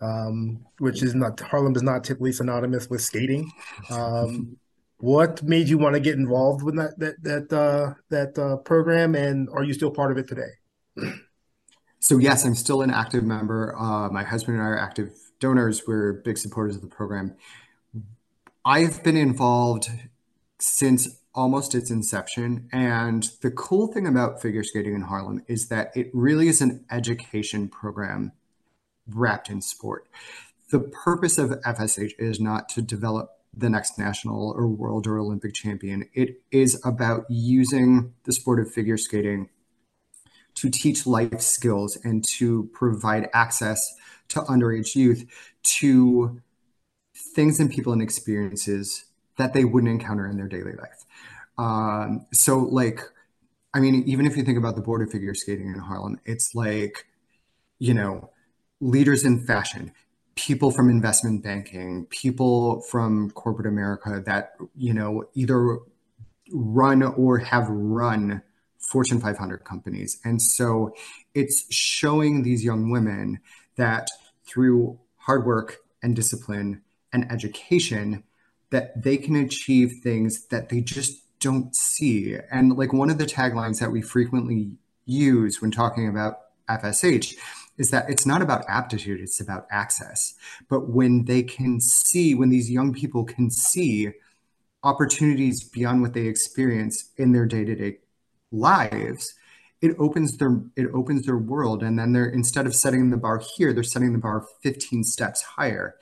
um, 0.00 0.64
which 0.78 1.02
is 1.02 1.14
not 1.14 1.38
Harlem 1.40 1.76
is 1.76 1.82
not 1.82 2.04
typically 2.04 2.32
synonymous 2.32 2.88
with 2.88 3.02
skating. 3.02 3.50
Um, 3.90 4.56
what 4.98 5.42
made 5.42 5.68
you 5.68 5.78
want 5.78 5.94
to 5.94 6.00
get 6.00 6.14
involved 6.14 6.62
with 6.62 6.76
that 6.76 6.98
that 6.98 7.22
that 7.22 7.52
uh, 7.52 7.94
that 8.10 8.38
uh, 8.38 8.56
program, 8.58 9.14
and 9.14 9.48
are 9.52 9.64
you 9.64 9.72
still 9.72 9.90
part 9.90 10.12
of 10.12 10.18
it 10.18 10.28
today? 10.28 10.52
So 12.00 12.18
yes, 12.18 12.44
I'm 12.44 12.54
still 12.54 12.82
an 12.82 12.90
active 12.90 13.24
member. 13.24 13.74
Uh, 13.78 14.10
my 14.10 14.24
husband 14.24 14.58
and 14.58 14.66
I 14.66 14.70
are 14.70 14.78
active 14.78 15.10
donors. 15.40 15.86
We're 15.86 16.12
big 16.12 16.36
supporters 16.36 16.76
of 16.76 16.82
the 16.82 16.88
program. 16.88 17.34
I've 18.64 19.02
been 19.02 19.16
involved 19.16 19.88
since 20.58 21.20
almost 21.34 21.74
its 21.74 21.90
inception. 21.90 22.68
And 22.72 23.28
the 23.42 23.50
cool 23.50 23.88
thing 23.88 24.06
about 24.06 24.40
figure 24.40 24.62
skating 24.62 24.94
in 24.94 25.02
Harlem 25.02 25.42
is 25.48 25.68
that 25.68 25.96
it 25.96 26.10
really 26.12 26.48
is 26.48 26.60
an 26.60 26.84
education 26.90 27.68
program 27.68 28.32
wrapped 29.06 29.50
in 29.50 29.60
sport. 29.60 30.06
The 30.70 30.80
purpose 30.80 31.38
of 31.38 31.50
FSH 31.50 32.12
is 32.18 32.40
not 32.40 32.68
to 32.70 32.82
develop 32.82 33.30
the 33.56 33.70
next 33.70 33.98
national 33.98 34.52
or 34.56 34.66
world 34.66 35.06
or 35.06 35.18
Olympic 35.18 35.54
champion. 35.54 36.08
It 36.14 36.40
is 36.50 36.80
about 36.84 37.24
using 37.28 38.14
the 38.24 38.32
sport 38.32 38.60
of 38.60 38.72
figure 38.72 38.96
skating 38.96 39.48
to 40.54 40.70
teach 40.70 41.06
life 41.06 41.40
skills 41.40 41.98
and 42.04 42.24
to 42.36 42.70
provide 42.72 43.28
access 43.32 43.80
to 44.28 44.40
underage 44.40 44.94
youth 44.94 45.24
to 45.62 46.40
things 47.34 47.60
and 47.60 47.70
people 47.70 47.92
and 47.92 48.02
experiences 48.02 49.04
that 49.36 49.52
they 49.52 49.64
wouldn't 49.64 49.90
encounter 49.90 50.26
in 50.26 50.36
their 50.36 50.48
daily 50.48 50.72
life. 50.72 51.04
Um, 51.58 52.26
so, 52.32 52.58
like, 52.58 53.00
I 53.72 53.80
mean, 53.80 54.04
even 54.06 54.26
if 54.26 54.36
you 54.36 54.44
think 54.44 54.58
about 54.58 54.76
the 54.76 54.82
board 54.82 55.02
of 55.02 55.10
figure 55.10 55.34
skating 55.34 55.68
in 55.68 55.78
Harlem, 55.78 56.20
it's 56.24 56.54
like, 56.54 57.06
you 57.78 57.94
know, 57.94 58.30
leaders 58.80 59.24
in 59.24 59.44
fashion, 59.44 59.92
people 60.36 60.70
from 60.70 60.90
investment 60.90 61.42
banking, 61.42 62.06
people 62.06 62.80
from 62.82 63.30
corporate 63.30 63.66
America 63.66 64.22
that, 64.24 64.54
you 64.76 64.92
know, 64.92 65.24
either 65.34 65.78
run 66.52 67.02
or 67.02 67.38
have 67.38 67.68
run 67.68 68.42
Fortune 68.78 69.20
500 69.20 69.64
companies. 69.64 70.20
And 70.24 70.42
so 70.42 70.94
it's 71.34 71.72
showing 71.72 72.42
these 72.42 72.64
young 72.64 72.90
women 72.90 73.40
that 73.76 74.08
through 74.46 74.98
hard 75.16 75.46
work 75.46 75.78
and 76.02 76.14
discipline 76.14 76.82
and 77.12 77.30
education, 77.30 78.24
that 78.70 79.02
they 79.02 79.16
can 79.16 79.36
achieve 79.36 80.00
things 80.02 80.46
that 80.48 80.68
they 80.68 80.80
just 80.80 81.22
don't 81.40 81.74
see. 81.74 82.36
And 82.50 82.76
like 82.76 82.92
one 82.92 83.10
of 83.10 83.18
the 83.18 83.24
taglines 83.24 83.80
that 83.80 83.92
we 83.92 84.02
frequently 84.02 84.72
use 85.06 85.62
when 85.62 85.70
talking 85.70 86.08
about 86.08 86.40
FSH 86.68 87.36
is 87.78 87.90
that 87.90 88.08
it's 88.08 88.26
not 88.26 88.42
about 88.42 88.64
aptitude, 88.68 89.20
it's 89.20 89.40
about 89.40 89.66
access. 89.70 90.34
But 90.68 90.88
when 90.88 91.24
they 91.24 91.42
can 91.42 91.80
see, 91.80 92.34
when 92.34 92.50
these 92.50 92.70
young 92.70 92.92
people 92.92 93.24
can 93.24 93.50
see 93.50 94.10
opportunities 94.82 95.64
beyond 95.64 96.02
what 96.02 96.12
they 96.12 96.26
experience 96.26 97.10
in 97.16 97.32
their 97.32 97.46
day-to-day 97.46 97.98
lives, 98.52 99.34
it 99.80 99.96
opens 99.98 100.36
their 100.38 100.62
it 100.76 100.86
opens 100.94 101.26
their 101.26 101.36
world 101.36 101.82
and 101.82 101.98
then 101.98 102.12
they're 102.12 102.30
instead 102.30 102.66
of 102.66 102.74
setting 102.74 103.10
the 103.10 103.16
bar 103.16 103.42
here, 103.56 103.72
they're 103.72 103.82
setting 103.82 104.12
the 104.12 104.18
bar 104.18 104.46
15 104.62 105.04
steps 105.04 105.42
higher. 105.42 105.96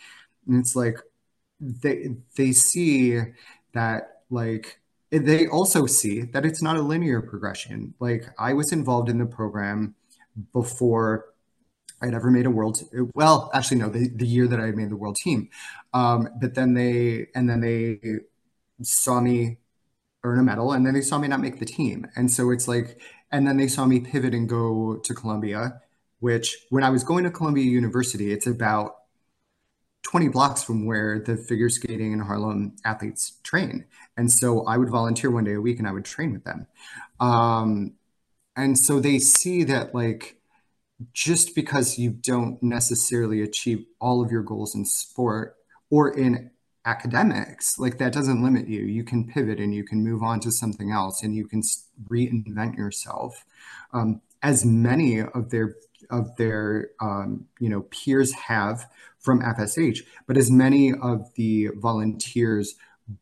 And 0.46 0.60
it's 0.60 0.76
like 0.76 0.98
they 1.60 2.16
they 2.36 2.52
see 2.52 3.20
that 3.72 4.22
like 4.30 4.80
they 5.10 5.46
also 5.46 5.86
see 5.86 6.22
that 6.22 6.46
it's 6.46 6.62
not 6.62 6.76
a 6.76 6.82
linear 6.82 7.20
progression. 7.20 7.94
Like 7.98 8.26
I 8.38 8.52
was 8.54 8.72
involved 8.72 9.08
in 9.08 9.18
the 9.18 9.26
program 9.26 9.94
before 10.52 11.31
I'd 12.02 12.14
ever 12.14 12.30
made 12.30 12.46
a 12.46 12.50
world. 12.50 12.82
Well, 13.14 13.50
actually, 13.54 13.78
no, 13.78 13.88
the, 13.88 14.08
the 14.08 14.26
year 14.26 14.46
that 14.48 14.60
I 14.60 14.72
made 14.72 14.90
the 14.90 14.96
world 14.96 15.16
team. 15.16 15.48
Um, 15.94 16.28
but 16.40 16.54
then 16.54 16.74
they 16.74 17.28
and 17.34 17.48
then 17.48 17.60
they 17.60 18.00
saw 18.82 19.20
me 19.20 19.58
earn 20.24 20.38
a 20.38 20.42
medal, 20.42 20.72
and 20.72 20.86
then 20.86 20.94
they 20.94 21.00
saw 21.00 21.18
me 21.18 21.28
not 21.28 21.40
make 21.40 21.58
the 21.58 21.64
team. 21.64 22.06
And 22.16 22.30
so 22.30 22.50
it's 22.50 22.68
like, 22.68 23.00
and 23.30 23.46
then 23.46 23.56
they 23.56 23.68
saw 23.68 23.86
me 23.86 24.00
pivot 24.00 24.34
and 24.34 24.48
go 24.48 24.96
to 24.96 25.14
Columbia. 25.14 25.80
Which, 26.20 26.56
when 26.70 26.84
I 26.84 26.90
was 26.90 27.02
going 27.02 27.24
to 27.24 27.30
Columbia 27.30 27.64
University, 27.64 28.32
it's 28.32 28.46
about 28.46 28.94
20 30.04 30.28
blocks 30.28 30.62
from 30.62 30.86
where 30.86 31.18
the 31.18 31.36
figure 31.36 31.68
skating 31.68 32.12
and 32.12 32.22
Harlem 32.22 32.76
athletes 32.84 33.38
train. 33.42 33.86
And 34.16 34.30
so 34.30 34.64
I 34.66 34.76
would 34.76 34.90
volunteer 34.90 35.30
one 35.30 35.44
day 35.44 35.54
a 35.54 35.60
week 35.60 35.78
and 35.78 35.88
I 35.88 35.92
would 35.92 36.04
train 36.04 36.32
with 36.32 36.44
them. 36.44 36.66
Um, 37.18 37.94
and 38.56 38.78
so 38.78 39.00
they 39.00 39.18
see 39.18 39.64
that, 39.64 39.94
like, 39.94 40.36
just 41.12 41.54
because 41.54 41.98
you 41.98 42.10
don't 42.10 42.62
necessarily 42.62 43.42
achieve 43.42 43.84
all 44.00 44.22
of 44.22 44.30
your 44.30 44.42
goals 44.42 44.74
in 44.74 44.84
sport 44.84 45.56
or 45.90 46.10
in 46.16 46.50
academics, 46.84 47.78
like, 47.78 47.98
that 47.98 48.12
doesn't 48.12 48.42
limit 48.42 48.68
you. 48.68 48.80
You 48.80 49.04
can 49.04 49.26
pivot 49.26 49.60
and 49.60 49.74
you 49.74 49.84
can 49.84 50.02
move 50.02 50.22
on 50.22 50.40
to 50.40 50.50
something 50.50 50.90
else 50.90 51.22
and 51.22 51.34
you 51.34 51.46
can 51.46 51.62
reinvent 52.08 52.76
yourself. 52.76 53.44
Um, 53.92 54.20
as 54.42 54.64
many 54.64 55.20
of 55.20 55.50
their 55.50 55.76
of 56.10 56.36
their 56.36 56.90
um, 57.00 57.46
you 57.60 57.68
know 57.68 57.82
peers 57.82 58.32
have 58.32 58.86
from 59.18 59.40
FSH, 59.40 60.00
but 60.26 60.36
as 60.36 60.50
many 60.50 60.92
of 60.92 61.32
the 61.34 61.68
volunteers, 61.76 62.74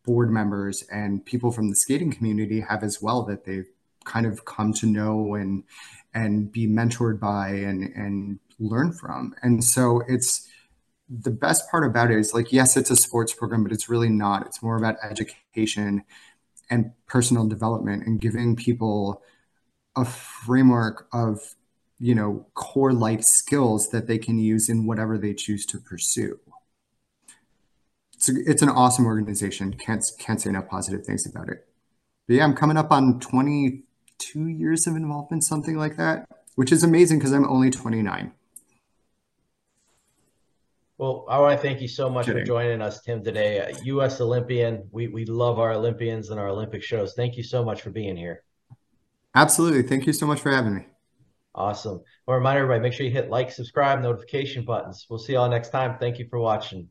board 0.04 0.30
members, 0.30 0.82
and 0.90 1.24
people 1.24 1.52
from 1.52 1.68
the 1.68 1.76
skating 1.76 2.10
community 2.10 2.60
have 2.60 2.82
as 2.82 3.02
well 3.02 3.22
that 3.24 3.44
they've 3.44 3.68
kind 4.04 4.26
of 4.26 4.44
come 4.44 4.72
to 4.74 4.86
know 4.86 5.34
and 5.34 5.64
and 6.14 6.50
be 6.50 6.66
mentored 6.66 7.20
by 7.20 7.48
and 7.48 7.84
and 7.94 8.38
learn 8.58 8.92
from. 8.92 9.34
And 9.42 9.62
so 9.64 10.02
it's 10.08 10.48
the 11.08 11.30
best 11.30 11.70
part 11.70 11.84
about 11.84 12.10
it 12.10 12.18
is 12.18 12.34
like 12.34 12.52
yes, 12.52 12.76
it's 12.76 12.90
a 12.90 12.96
sports 12.96 13.32
program, 13.32 13.62
but 13.62 13.72
it's 13.72 13.88
really 13.88 14.10
not. 14.10 14.46
It's 14.46 14.62
more 14.62 14.76
about 14.76 14.96
education 15.02 16.04
and 16.70 16.92
personal 17.06 17.46
development 17.46 18.06
and 18.06 18.20
giving 18.20 18.54
people 18.54 19.22
a 19.96 20.04
framework 20.04 21.08
of 21.12 21.40
you 22.00 22.14
know, 22.14 22.46
core 22.54 22.94
life 22.94 23.22
skills 23.22 23.90
that 23.90 24.06
they 24.06 24.16
can 24.16 24.38
use 24.38 24.70
in 24.70 24.86
whatever 24.86 25.18
they 25.18 25.34
choose 25.34 25.66
to 25.66 25.78
pursue. 25.78 26.40
It's, 28.14 28.30
a, 28.30 28.32
it's 28.46 28.62
an 28.62 28.70
awesome 28.70 29.04
organization. 29.04 29.74
Can't 29.74 30.04
can't 30.18 30.40
say 30.40 30.50
enough 30.50 30.68
positive 30.68 31.04
things 31.04 31.26
about 31.26 31.50
it. 31.50 31.66
But 32.26 32.36
yeah, 32.36 32.44
I'm 32.44 32.54
coming 32.54 32.78
up 32.78 32.90
on 32.90 33.20
22 34.20 34.48
years 34.48 34.86
of 34.86 34.96
involvement, 34.96 35.44
something 35.44 35.76
like 35.76 35.96
that, 35.96 36.28
which 36.54 36.72
is 36.72 36.82
amazing 36.82 37.18
because 37.18 37.32
I'm 37.32 37.48
only 37.48 37.70
29. 37.70 38.32
Well, 40.98 41.24
I 41.30 41.38
want 41.38 41.58
to 41.58 41.66
thank 41.66 41.80
you 41.80 41.88
so 41.88 42.10
much 42.10 42.26
Kidding. 42.26 42.42
for 42.42 42.46
joining 42.46 42.82
us, 42.82 43.00
Tim, 43.00 43.24
today. 43.24 43.60
Uh, 43.60 43.78
U.S. 43.84 44.20
Olympian. 44.20 44.86
We 44.92 45.08
we 45.08 45.24
love 45.24 45.58
our 45.58 45.72
Olympians 45.72 46.28
and 46.28 46.38
our 46.38 46.48
Olympic 46.48 46.82
shows. 46.82 47.14
Thank 47.14 47.38
you 47.38 47.42
so 47.42 47.64
much 47.64 47.80
for 47.80 47.88
being 47.88 48.16
here. 48.16 48.42
Absolutely. 49.34 49.82
Thank 49.82 50.06
you 50.06 50.12
so 50.12 50.26
much 50.26 50.40
for 50.40 50.50
having 50.50 50.74
me. 50.74 50.86
Awesome. 51.54 52.02
Well, 52.26 52.36
reminder 52.36 52.62
everybody, 52.62 52.82
make 52.82 52.92
sure 52.92 53.06
you 53.06 53.12
hit 53.12 53.30
like, 53.30 53.50
subscribe, 53.50 54.02
notification 54.02 54.64
buttons. 54.64 55.06
We'll 55.08 55.18
see 55.18 55.32
y'all 55.32 55.48
next 55.48 55.70
time. 55.70 55.96
Thank 55.98 56.18
you 56.18 56.26
for 56.28 56.38
watching. 56.38 56.88